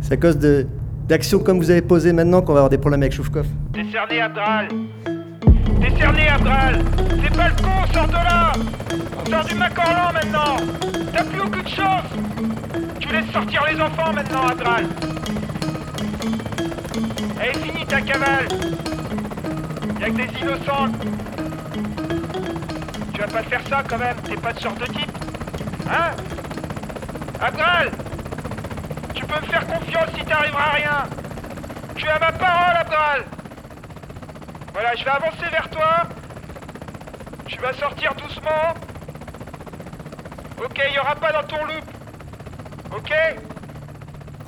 C'est 0.00 0.14
à 0.14 0.16
cause 0.16 0.38
de 0.38 0.66
d'actions 1.10 1.40
comme 1.40 1.58
vous 1.58 1.72
avez 1.72 1.82
posées 1.82 2.12
maintenant 2.12 2.40
qu'on 2.40 2.52
va 2.52 2.60
avoir 2.60 2.70
des 2.70 2.78
problèmes 2.78 3.02
avec 3.02 3.12
Choufkov. 3.12 3.44
Décerné 3.72 4.20
Abdral 4.20 4.68
Décerné 5.80 6.28
Abdral 6.28 6.84
C'est 7.20 7.36
pas 7.36 7.48
le 7.48 7.54
con, 7.56 7.92
sors 7.92 8.06
de 8.06 8.12
là. 8.12 8.52
Sors 9.28 9.44
du 9.44 9.54
Macorlan 9.56 10.12
maintenant. 10.14 10.56
T'as 11.12 11.24
plus 11.24 11.40
aucune 11.40 11.66
chance. 11.66 12.04
Tu 13.00 13.08
laisses 13.08 13.28
sortir 13.32 13.64
les 13.68 13.80
enfants 13.80 14.12
maintenant, 14.14 14.46
Abdral 14.50 14.86
Elle 17.40 17.48
est 17.48 17.58
finie 17.58 17.86
ta 17.86 18.00
cavale. 18.02 18.46
Y'a 20.00 20.10
que 20.10 20.12
des 20.12 20.38
innocents. 20.40 20.92
Tu 23.12 23.20
vas 23.20 23.26
pas 23.26 23.42
faire 23.42 23.62
ça 23.68 23.82
quand 23.88 23.98
même, 23.98 24.16
t'es 24.22 24.36
pas 24.36 24.52
de 24.52 24.60
sorte 24.60 24.80
de 24.80 24.86
type. 24.86 25.18
Hein? 25.90 26.12
Abdral 27.40 27.90
peux 29.30 29.40
me 29.40 29.46
faire 29.46 29.66
confiance 29.66 30.10
si 30.16 30.24
t'arriveras 30.24 30.64
à 30.64 30.72
rien 30.72 31.08
Tu 31.96 32.08
as 32.08 32.18
ma 32.18 32.32
parole, 32.32 32.76
Abdral 32.76 33.24
voilà, 34.72 34.94
je 34.94 35.04
vais 35.04 35.10
avancer 35.10 35.48
vers 35.50 35.68
toi. 35.68 36.08
Tu 37.46 37.58
vas 37.58 37.72
sortir 37.72 38.14
doucement. 38.14 38.74
Ok, 40.62 40.80
il 40.86 40.92
n'y 40.92 40.98
aura 40.98 41.16
pas 41.16 41.32
dans 41.32 41.42
ton 41.42 41.64
loop. 41.64 41.84
Ok? 42.96 43.12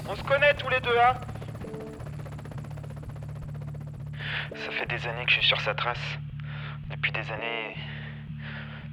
On 0.09 0.15
se 0.15 0.23
connaît 0.23 0.55
tous 0.55 0.69
les 0.69 0.81
deux, 0.81 0.97
hein 0.97 1.15
Ça 4.55 4.71
fait 4.71 4.87
des 4.87 5.07
années 5.09 5.25
que 5.25 5.33
je 5.33 5.39
suis 5.39 5.49
sur 5.49 5.61
sa 5.61 5.75
trace. 5.75 6.19
Depuis 6.89 7.11
des 7.11 7.31
années, 7.33 7.77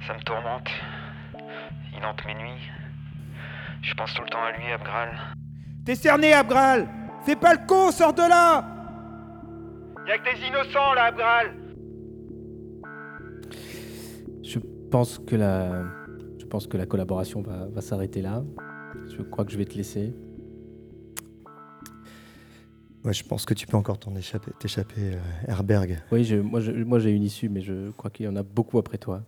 ça 0.06 0.14
me 0.14 0.20
tourmente. 0.20 0.70
Il 1.96 2.04
hante 2.04 2.24
mes 2.26 2.34
nuits. 2.34 2.70
Je 3.82 3.94
pense 3.94 4.12
tout 4.14 4.22
le 4.22 4.28
temps 4.28 4.42
à 4.42 4.50
lui, 4.52 4.70
Abgral. 4.72 5.10
T'es 5.84 5.94
cerné, 5.94 6.32
Abgral 6.32 6.88
Fais 7.24 7.36
pas 7.36 7.54
le 7.54 7.66
con, 7.66 7.90
sors 7.90 8.12
de 8.14 8.22
là 8.22 8.66
Y'a 10.06 10.18
que 10.18 10.34
des 10.34 10.46
innocents, 10.46 10.94
là, 10.94 11.04
Abgral 11.04 11.54
Je 14.42 14.58
pense 14.90 15.18
que 15.18 15.36
la, 15.36 15.84
je 16.38 16.44
pense 16.46 16.66
que 16.66 16.76
la 16.76 16.86
collaboration 16.86 17.42
va, 17.42 17.66
va 17.68 17.80
s'arrêter 17.80 18.22
là. 18.22 18.42
Je 19.16 19.22
crois 19.22 19.44
que 19.44 19.52
je 19.52 19.58
vais 19.58 19.64
te 19.66 19.74
laisser. 19.76 20.12
Ouais, 23.04 23.14
je 23.14 23.24
pense 23.24 23.46
que 23.46 23.54
tu 23.54 23.66
peux 23.66 23.76
encore 23.78 23.98
t'en 23.98 24.14
échapper, 24.16 24.50
t'échapper, 24.58 25.14
euh, 25.14 25.20
Herberg. 25.48 26.02
Oui, 26.12 26.24
je- 26.24 26.36
moi 26.36 26.60
je- 26.60 26.72
moi, 26.72 26.98
j'ai 26.98 27.12
une 27.12 27.22
issue, 27.22 27.48
mais 27.48 27.62
je 27.62 27.90
crois 27.92 28.10
qu'il 28.10 28.26
y 28.26 28.28
en 28.28 28.36
a 28.36 28.42
beaucoup 28.42 28.78
après 28.78 28.98
toi. 28.98 29.22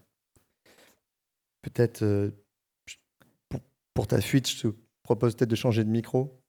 peut-être 1.62 2.02
euh, 2.02 2.30
pour, 3.48 3.60
pour 3.94 4.06
ta 4.08 4.20
fuite, 4.20 4.50
je 4.50 4.62
te 4.68 4.74
propose 5.04 5.36
peut-être 5.36 5.48
de 5.50 5.54
changer 5.54 5.84
de 5.84 5.88
micro. 5.90 6.41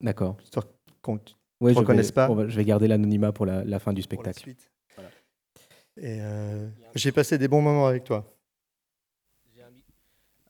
D'accord. 0.00 0.36
Histoire 0.42 0.66
qu'on 1.02 1.14
ne 1.14 1.18
Ouais, 1.60 1.72
vais- 1.72 1.78
reconnaisse 1.78 2.12
pas. 2.12 2.28
va- 2.28 2.48
je 2.48 2.56
vais 2.56 2.64
garder 2.64 2.88
l'anonymat 2.88 3.32
pour 3.32 3.46
la, 3.46 3.64
la 3.64 3.78
fin 3.78 3.92
du 3.92 4.02
spectacle. 4.02 4.54
Et 5.96 6.18
euh, 6.20 6.68
j'ai 6.94 7.12
passé 7.12 7.36
des 7.36 7.48
bons 7.48 7.60
moments 7.60 7.86
avec 7.86 8.04
toi. 8.04 8.24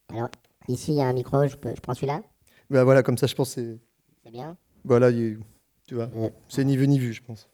Alors, 0.08 0.28
ici, 0.68 0.92
il 0.92 0.98
y 0.98 1.00
a 1.02 1.06
un 1.06 1.12
micro, 1.12 1.46
je, 1.46 1.56
peux- 1.56 1.74
je 1.74 1.80
prends 1.80 1.94
celui-là? 1.94 2.22
Bah 2.68 2.84
voilà, 2.84 3.02
comme 3.02 3.16
ça, 3.18 3.26
je 3.26 3.34
pense 3.34 3.54
que 3.54 3.60
c'est. 3.60 3.78
C'est 4.24 4.30
bien 4.30 4.56
Voilà, 4.84 5.10
il- 5.10 5.40
tu 5.86 5.94
vois. 5.94 6.10
C'est 6.48 6.64
ni 6.64 6.76
vu 6.76 6.86
ni 6.88 6.98
vu, 6.98 7.12
je 7.12 7.22
pense. 7.22 7.48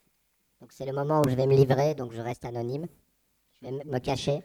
Donc, 0.61 0.73
c'est 0.73 0.87
le 0.87 0.93
moment 0.93 1.21
où 1.25 1.29
je 1.29 1.35
vais 1.35 1.47
me 1.47 1.55
livrer, 1.55 1.95
donc 1.95 2.13
je 2.13 2.21
reste 2.21 2.45
anonyme. 2.45 2.87
Je 3.63 3.69
vais 3.69 3.85
me- 3.85 3.99
cacher. 3.99 4.43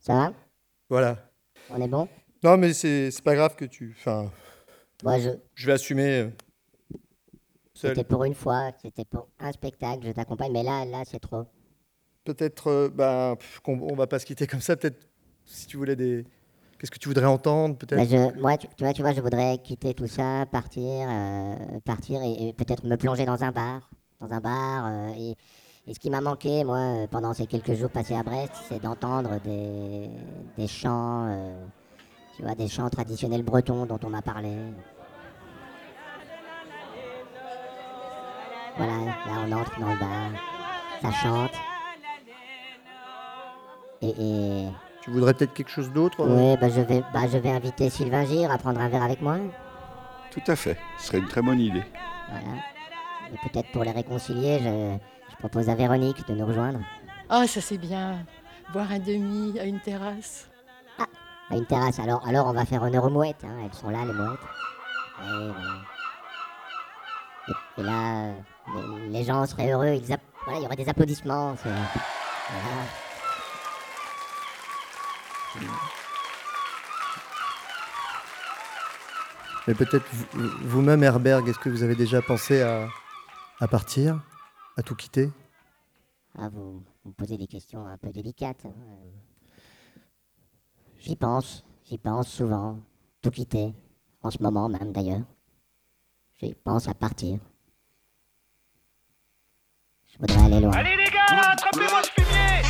Ça 0.00 0.14
va? 0.14 0.32
Voilà. 0.88 1.30
On 1.70 1.80
est 1.80 1.88
bon? 1.88 2.08
Non, 2.42 2.56
mais 2.56 2.72
c'est 2.74 3.10
c'est 3.10 3.22
pas 3.22 3.34
grave 3.34 3.56
que 3.56 3.64
tu. 3.64 3.94
Enfin. 3.98 4.30
Moi, 5.04 5.18
je. 5.18 5.30
Je 5.54 5.66
vais 5.66 5.72
assumer. 5.72 6.20
euh. 6.20 6.30
C'était 7.74 8.04
pour 8.04 8.24
une 8.24 8.34
fois, 8.34 8.70
c'était 8.80 9.04
pour 9.04 9.28
un 9.38 9.52
spectacle, 9.52 10.06
je 10.06 10.12
t'accompagne, 10.12 10.52
mais 10.52 10.62
là, 10.62 10.84
là, 10.86 11.02
c'est 11.04 11.20
trop. 11.20 11.44
Peut-être, 12.24 12.68
euh, 12.68 12.88
bah, 12.88 13.36
pff, 13.38 13.60
qu'on 13.60 13.78
on 13.80 13.94
va 13.94 14.06
pas 14.06 14.18
se 14.18 14.26
quitter 14.26 14.46
comme 14.46 14.60
ça. 14.62 14.76
Peut-être, 14.76 15.06
si 15.44 15.66
tu 15.66 15.76
voulais 15.76 15.94
des. 15.96 16.24
Qu'est-ce 16.78 16.90
que 16.90 16.98
tu 16.98 17.08
voudrais 17.08 17.26
entendre, 17.26 17.76
peut-être? 17.76 17.96
Bah, 17.98 18.04
je, 18.34 18.40
moi, 18.40 18.56
tu, 18.56 18.66
tu 18.76 18.84
vois, 18.84 18.92
tu 18.92 19.02
vois, 19.02 19.12
je 19.12 19.20
voudrais 19.20 19.58
quitter 19.58 19.94
tout 19.94 20.06
ça, 20.06 20.44
partir, 20.50 21.06
euh, 21.08 21.54
partir 21.84 22.22
et, 22.22 22.48
et 22.48 22.52
peut-être 22.52 22.84
me 22.84 22.96
plonger 22.96 23.24
dans 23.26 23.42
un 23.44 23.52
bar, 23.52 23.90
dans 24.20 24.32
un 24.32 24.40
bar. 24.40 24.86
euh, 24.86 25.12
et, 25.16 25.36
et 25.86 25.94
ce 25.94 26.00
qui 26.00 26.10
m'a 26.10 26.20
manqué, 26.20 26.64
moi, 26.64 26.78
euh, 26.78 27.06
pendant 27.06 27.32
ces 27.32 27.46
quelques 27.46 27.74
jours 27.74 27.90
passés 27.90 28.14
à 28.14 28.22
Brest, 28.22 28.52
c'est 28.68 28.80
d'entendre 28.82 29.38
des, 29.44 30.10
des 30.56 30.66
chants, 30.66 31.28
euh, 31.28 31.66
tu 32.36 32.42
vois, 32.42 32.54
des 32.54 32.68
chants 32.68 32.90
traditionnels 32.90 33.42
bretons 33.42 33.86
dont 33.86 33.98
on 34.04 34.10
m'a 34.10 34.20
parlé. 34.20 34.54
Voilà, 38.76 38.92
là, 38.92 39.32
on 39.46 39.52
entre 39.52 39.80
dans 39.80 39.90
le 39.90 39.98
bar, 39.98 40.30
ça 41.00 41.10
chante. 41.12 41.52
Et, 44.02 44.10
et 44.10 44.68
Tu 45.00 45.10
voudrais 45.10 45.32
peut-être 45.32 45.54
quelque 45.54 45.70
chose 45.70 45.90
d'autre 45.92 46.20
euh 46.20 46.52
oui, 46.52 46.58
bah, 46.60 46.68
je 46.68 46.82
vais, 46.82 47.02
bah, 47.14 47.22
je 47.32 47.38
vais 47.38 47.50
inviter 47.50 47.88
Sylvain 47.88 48.26
Gire 48.26 48.50
à 48.50 48.58
prendre 48.58 48.80
un 48.80 48.88
verre 48.88 49.02
avec 49.04 49.22
moi. 49.22 49.38
Tout 50.30 50.42
à 50.46 50.56
fait. 50.56 50.76
Ce 50.98 51.06
serait 51.06 51.18
une 51.18 51.28
très 51.28 51.40
bonne 51.40 51.60
idée. 51.60 51.84
Voilà. 52.28 52.58
Et 53.32 53.48
peut-être 53.48 53.72
pour 53.72 53.82
les 53.82 53.92
réconcilier, 53.92 54.58
je, 54.58 54.96
je 55.32 55.36
propose 55.38 55.70
à 55.70 55.74
Véronique 55.74 56.28
de 56.28 56.34
nous 56.34 56.44
rejoindre. 56.44 56.80
Ah, 57.30 57.46
ça 57.46 57.62
c'est 57.62 57.78
bien. 57.78 58.18
Boire 58.74 58.92
un 58.92 58.98
demi 58.98 59.58
à 59.58 59.64
une 59.64 59.80
terrasse. 59.80 60.50
À 61.50 61.56
une 61.56 61.66
terrasse. 61.66 61.98
Alors, 62.00 62.26
alors 62.26 62.46
on 62.46 62.52
va 62.52 62.64
faire 62.64 62.82
honneur 62.82 63.04
aux 63.04 63.10
mouettes. 63.10 63.44
hein, 63.44 63.56
Elles 63.64 63.74
sont 63.74 63.88
là, 63.90 64.04
les 64.04 64.12
mouettes. 64.12 64.40
Et 65.22 65.50
voilà. 65.52 65.76
Et, 67.48 67.80
et 67.80 67.82
là, 67.84 68.24
euh, 68.28 68.98
les, 68.98 69.08
les 69.10 69.24
gens 69.24 69.46
seraient 69.46 69.70
heureux. 69.72 69.94
Ils 69.94 70.12
app- 70.12 70.20
voilà, 70.44 70.58
il 70.58 70.62
y 70.62 70.66
aurait 70.66 70.76
des 70.76 70.88
applaudissements. 70.88 71.54
Voilà. 71.54 71.78
Mais 79.66 79.74
peut-être 79.74 80.04
vous- 80.32 80.48
vous-même, 80.62 81.02
Herberg, 81.02 81.48
est-ce 81.48 81.58
que 81.58 81.68
vous 81.68 81.82
avez 81.82 81.96
déjà 81.96 82.22
pensé 82.22 82.62
à, 82.62 82.88
à 83.60 83.66
partir, 83.68 84.20
à 84.76 84.82
tout 84.82 84.94
quitter? 84.94 85.30
Ah, 86.38 86.48
vous, 86.50 86.82
vous 87.04 87.12
posez 87.12 87.36
des 87.36 87.46
questions 87.48 87.84
un 87.86 87.96
peu 87.98 88.10
délicates. 88.10 88.64
hein. 88.66 88.70
J'y 90.98 91.16
pense, 91.16 91.64
j'y 91.84 91.98
pense 91.98 92.28
souvent. 92.28 92.78
Tout 93.22 93.30
quitter. 93.30 93.74
En 94.22 94.30
ce 94.30 94.42
moment 94.42 94.68
même 94.68 94.92
d'ailleurs. 94.92 95.24
J'y 96.40 96.54
pense 96.54 96.88
à 96.88 96.94
partir. 96.94 97.38
Je 100.06 100.18
voudrais 100.18 100.44
aller 100.46 100.60
loin. 100.60 100.72
Allez 100.72 100.96
les 100.96 101.10
gars, 101.10 101.50
attrapez-moi 101.52 102.02
ce 102.02 102.22
fumier 102.22 102.62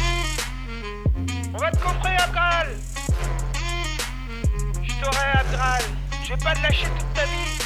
On 1.55 1.59
va 1.59 1.71
te 1.71 1.77
coffrer, 1.77 2.17
Abgral 2.17 2.77
Je 4.83 5.01
t'aurai, 5.01 5.39
Abgral 5.39 5.83
Je 6.25 6.29
vais 6.35 6.45
pas 6.45 6.55
te 6.55 6.63
lâcher 6.63 6.87
toute 6.99 7.15
ta 7.15 7.25
vie 7.25 7.59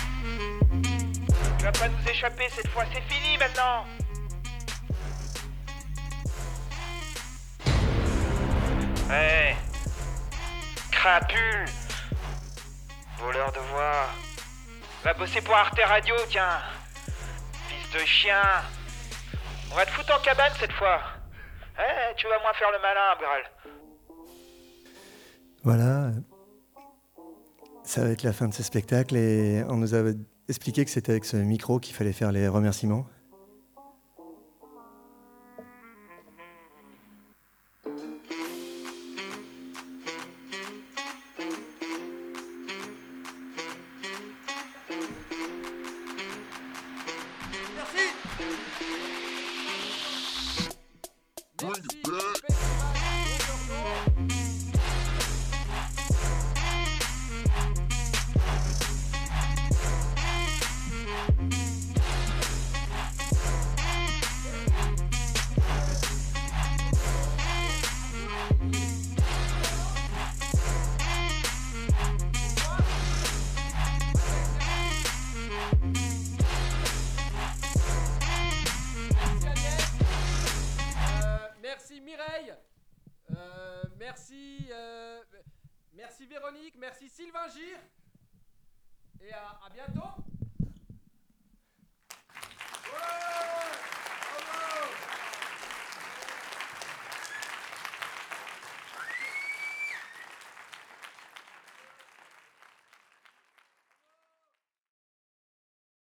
Tu 1.58 1.64
vas 1.64 1.72
pas 1.72 1.88
nous 1.88 2.10
échapper 2.10 2.44
cette 2.50 2.68
fois, 2.68 2.84
c'est 2.92 3.02
fini 3.02 3.38
maintenant 3.38 3.84
Ouais 9.08 9.56
Crapule. 11.00 11.64
Voleur 13.18 13.50
de 13.52 13.58
voix. 13.72 14.04
Va 15.02 15.14
bosser 15.14 15.40
pour 15.40 15.54
Arte 15.54 15.80
Radio, 15.82 16.14
tiens. 16.28 16.58
Fils 17.68 17.90
de 17.98 18.04
chien. 18.04 18.42
On 19.72 19.76
va 19.76 19.86
te 19.86 19.90
foutre 19.92 20.14
en 20.14 20.22
cabane 20.22 20.52
cette 20.60 20.72
fois. 20.72 21.00
Eh, 21.78 22.14
tu 22.16 22.26
vas 22.28 22.38
moins 22.40 22.52
faire 22.52 22.68
le 22.70 22.82
malin, 22.82 23.00
Abgral 23.12 23.42
Voilà. 25.64 26.10
Ça 27.82 28.04
va 28.04 28.10
être 28.10 28.22
la 28.22 28.34
fin 28.34 28.48
de 28.48 28.52
ce 28.52 28.62
spectacle 28.62 29.16
et 29.16 29.64
on 29.70 29.76
nous 29.76 29.94
avait 29.94 30.16
expliqué 30.50 30.84
que 30.84 30.90
c'était 30.90 31.12
avec 31.12 31.24
ce 31.24 31.38
micro 31.38 31.78
qu'il 31.78 31.94
fallait 31.94 32.12
faire 32.12 32.30
les 32.30 32.46
remerciements. 32.46 33.06
Euh, 51.62 52.29